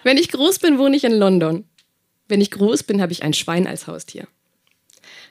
Wenn 0.04 0.16
ich 0.16 0.30
groß 0.30 0.58
bin, 0.58 0.78
wohne 0.78 0.96
ich 0.96 1.04
in 1.04 1.12
London. 1.12 1.64
Wenn 2.28 2.40
ich 2.40 2.50
groß 2.50 2.84
bin, 2.84 3.00
habe 3.00 3.12
ich 3.12 3.22
ein 3.22 3.34
Schwein 3.34 3.66
als 3.66 3.86
Haustier. 3.86 4.28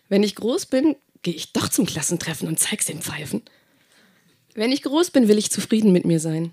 Wenn 0.10 0.24
ich 0.24 0.36
groß 0.36 0.68
bin, 0.68 0.96
gehe 1.22 1.34
ich 1.34 1.54
doch 1.54 1.70
zum 1.70 1.86
Klassentreffen 1.86 2.48
und 2.48 2.60
zeig's 2.60 2.86
den 2.86 3.02
Pfeifen. 3.02 3.42
Wenn 4.54 4.72
ich 4.72 4.84
groß 4.84 5.12
bin, 5.12 5.28
will 5.28 5.38
ich 5.38 5.52
zufrieden 5.52 5.92
mit 5.92 6.06
mir 6.06 6.20
sein. 6.20 6.52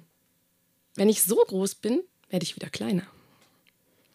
Wenn 0.94 1.08
ich 1.08 1.22
so 1.22 1.36
groß 1.36 1.76
bin, 1.76 2.02
werde 2.30 2.44
ich 2.44 2.56
wieder 2.56 2.70
kleiner. 2.70 3.06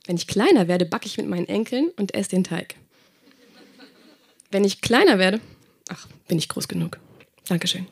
Wenn 0.10 0.16
ich 0.16 0.26
kleiner 0.26 0.68
werde, 0.68 0.86
backe 0.86 1.06
ich 1.06 1.18
mit 1.18 1.30
meinen 1.30 1.48
Enkeln 1.48 1.92
und 1.96 2.16
esse 2.16 2.32
den 2.32 2.44
Teig. 2.44 2.74
Wenn 4.50 4.64
ich 4.64 4.82
kleiner 4.82 5.20
werde, 5.20 5.40
ach, 5.88 6.08
bin 6.28 6.40
ich 6.40 6.50
groß 6.50 6.68
genug. 6.68 6.98
Dankeschön. 7.48 7.86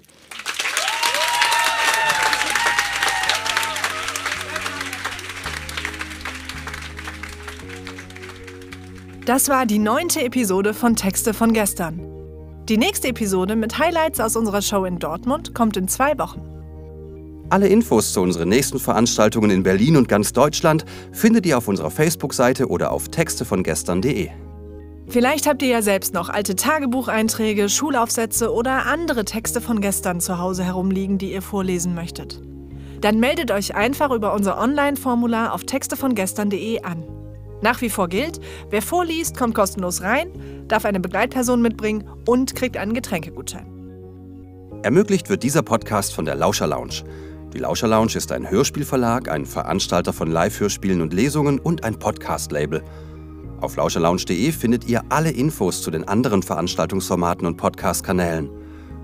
Das 9.28 9.48
war 9.48 9.68
die 9.68 9.78
neunte 9.78 10.24
Episode 10.24 10.74
von 10.74 10.96
Texte 10.96 11.36
von 11.36 11.54
gestern. 11.54 12.02
Die 12.68 12.78
nächste 12.78 13.10
Episode 13.10 13.56
mit 13.56 13.78
Highlights 13.78 14.20
aus 14.20 14.36
unserer 14.36 14.64
Show 14.64 14.86
in 14.86 14.98
Dortmund 14.98 15.54
kommt 15.54 15.78
in 15.78 15.88
zwei 15.88 16.18
Wochen. 16.18 16.47
Alle 17.50 17.70
Infos 17.70 18.12
zu 18.12 18.22
unseren 18.22 18.50
nächsten 18.50 18.78
Veranstaltungen 18.78 19.52
in 19.52 19.64
Berlin 19.64 19.96
und 19.96 20.10
ganz 20.10 20.34
Deutschland 20.34 20.84
findet 21.14 21.46
ihr 21.46 21.58
auf 21.58 21.70
unserer 21.70 21.90
Facebook-Seite 21.90 22.68
oder 22.68 22.92
auf 22.92 23.08
textevongestern.de. 23.08 24.30
Vielleicht 25.08 25.48
habt 25.48 25.62
ihr 25.62 25.70
ja 25.70 25.82
selbst 25.82 26.14
noch 26.14 26.28
alte 26.28 26.56
Tagebucheinträge, 26.56 27.70
Schulaufsätze 27.70 28.52
oder 28.52 28.86
andere 28.88 29.24
Texte 29.24 29.62
von 29.62 29.80
gestern 29.80 30.20
zu 30.20 30.40
Hause 30.40 30.66
herumliegen, 30.66 31.18
die 31.18 31.32
ihr 31.32 31.42
vorlesen 31.42 31.96
möchtet. 31.96 32.42
Dann 33.00 33.22
meldet 33.22 33.52
euch 33.52 33.76
einfach 33.76 34.12
über 34.12 34.34
unser 34.34 34.60
Online-Formular 34.60 35.54
auf 35.54 35.64
textevongestern.de 35.64 36.82
an. 36.82 37.06
Nach 37.62 37.80
wie 37.80 37.90
vor 37.90 38.10
gilt, 38.10 38.42
wer 38.70 38.82
vorliest, 38.82 39.38
kommt 39.38 39.56
kostenlos 39.56 40.02
rein, 40.02 40.30
darf 40.68 40.84
eine 40.84 41.00
Begleitperson 41.00 41.62
mitbringen 41.62 42.04
und 42.26 42.56
kriegt 42.56 42.76
einen 42.76 42.94
Getränkegutschein. 42.94 43.78
Ermöglicht 44.84 45.30
wird 45.30 45.44
dieser 45.44 45.64
Podcast 45.64 46.14
von 46.14 46.26
der 46.26 46.36
Lauscher 46.36 46.68
Lounge. 46.68 47.04
Die 47.54 47.60
Lauscher 47.60 47.88
Lounge 47.88 48.16
ist 48.16 48.32
ein 48.34 48.50
Hörspielverlag, 48.50 49.30
ein 49.30 49.46
Veranstalter 49.46 50.12
von 50.12 50.30
Live-Hörspielen 50.30 51.02
und 51.02 51.14
Lesungen 51.14 51.60
und 51.60 51.86
ein 51.86 51.98
Podcast-Label. 51.98 52.84
Auf 53.62 53.78
lauscherlounge.de 53.78 54.52
findet 54.52 54.88
ihr 54.88 55.02
alle 55.10 55.32
Infos 55.32 55.82
zu 55.82 55.90
den 55.90 56.06
anderen 56.08 56.44
Veranstaltungsformaten 56.44 57.48
und 57.48 57.56
Podcast-Kanälen. 57.56 58.50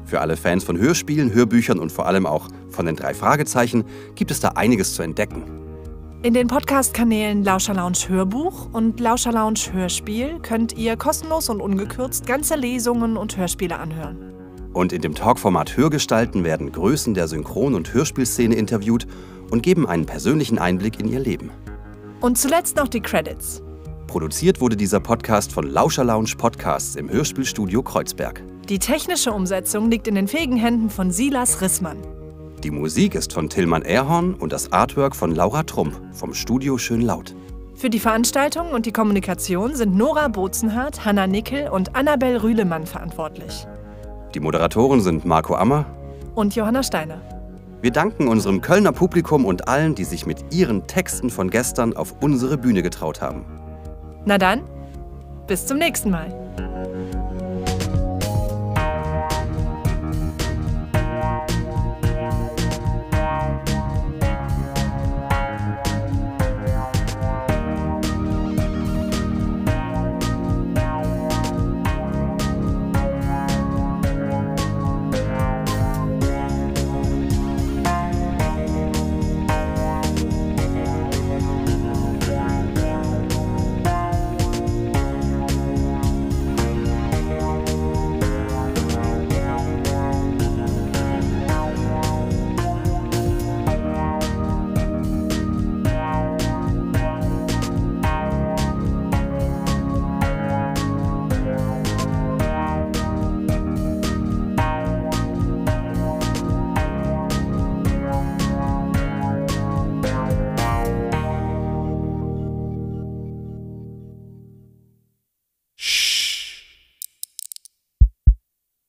Für 0.05 0.19
alle 0.19 0.35
Fans 0.35 0.65
von 0.65 0.77
Hörspielen, 0.77 1.33
Hörbüchern 1.33 1.79
und 1.79 1.91
vor 1.91 2.05
allem 2.05 2.25
auch 2.25 2.49
von 2.69 2.85
den 2.85 2.97
drei 2.97 3.13
Fragezeichen 3.13 3.85
gibt 4.15 4.29
es 4.29 4.41
da 4.41 4.49
einiges 4.49 4.93
zu 4.93 5.03
entdecken. 5.03 5.43
In 6.21 6.33
den 6.33 6.47
Podcast-Kanälen 6.47 7.43
Lauscher 7.43 7.73
Lounge 7.73 8.09
Hörbuch 8.09 8.69
und 8.73 8.99
Lauscher 8.99 9.31
Lounge 9.31 9.71
Hörspiel 9.71 10.39
könnt 10.41 10.77
ihr 10.77 10.97
kostenlos 10.97 11.49
und 11.49 11.61
ungekürzt 11.61 12.27
ganze 12.27 12.55
Lesungen 12.55 13.15
und 13.15 13.37
Hörspiele 13.37 13.79
anhören. 13.79 14.32
Und 14.73 14.91
in 14.91 15.01
dem 15.01 15.13
Talkformat 15.13 15.77
Hörgestalten 15.77 16.43
werden 16.43 16.71
Größen 16.71 17.13
der 17.13 17.27
Synchron- 17.27 17.75
und 17.75 17.93
Hörspielszene 17.93 18.55
interviewt 18.55 19.07
und 19.51 19.61
geben 19.61 19.87
einen 19.87 20.05
persönlichen 20.05 20.57
Einblick 20.57 20.99
in 20.99 21.07
ihr 21.07 21.19
Leben. 21.19 21.51
Und 22.21 22.37
zuletzt 22.37 22.75
noch 22.77 22.87
die 22.87 23.01
Credits. 23.01 23.61
Produziert 24.07 24.61
wurde 24.61 24.75
dieser 24.75 24.99
Podcast 24.99 25.51
von 25.51 25.69
Lauscher 25.69 26.03
Lounge 26.03 26.33
Podcasts 26.37 26.95
im 26.95 27.09
Hörspielstudio 27.09 27.83
Kreuzberg. 27.83 28.43
Die 28.69 28.79
technische 28.79 29.31
Umsetzung 29.31 29.91
liegt 29.91 30.07
in 30.07 30.15
den 30.15 30.27
fähigen 30.27 30.57
Händen 30.57 30.89
von 30.89 31.11
Silas 31.11 31.61
Rissmann. 31.61 31.97
Die 32.63 32.71
Musik 32.71 33.13
ist 33.15 33.33
von 33.33 33.49
Tillmann 33.49 33.81
Erhorn 33.81 34.35
und 34.35 34.53
das 34.53 34.71
Artwork 34.71 35.15
von 35.15 35.35
Laura 35.35 35.63
Trump 35.63 35.99
vom 36.13 36.33
Studio 36.33 36.77
Schön 36.77 37.01
Laut. 37.01 37.35
Für 37.75 37.89
die 37.89 37.99
Veranstaltung 37.99 38.71
und 38.71 38.85
die 38.85 38.93
Kommunikation 38.93 39.75
sind 39.75 39.95
Nora 39.97 40.29
Bozenhardt, 40.29 41.03
Hanna 41.03 41.27
Nickel 41.27 41.69
und 41.69 41.95
Annabel 41.95 42.37
Rühlemann 42.37 42.85
verantwortlich. 42.85 43.67
Die 44.33 44.39
Moderatoren 44.39 44.99
sind 44.99 45.25
Marco 45.25 45.53
Ammer. 45.53 45.85
Und 46.33 46.55
Johanna 46.55 46.81
Steiner. 46.81 47.21
Wir 47.81 47.91
danken 47.91 48.27
unserem 48.27 48.61
Kölner 48.61 48.91
Publikum 48.91 49.45
und 49.45 49.67
allen, 49.67 49.93
die 49.93 50.05
sich 50.05 50.25
mit 50.25 50.53
ihren 50.53 50.87
Texten 50.87 51.29
von 51.29 51.51
gestern 51.51 51.95
auf 51.95 52.15
unsere 52.21 52.57
Bühne 52.57 52.81
getraut 52.81 53.21
haben. 53.21 53.45
Na 54.25 54.39
dann, 54.39 54.61
bis 55.45 55.67
zum 55.67 55.77
nächsten 55.77 56.09
Mal. 56.09 56.33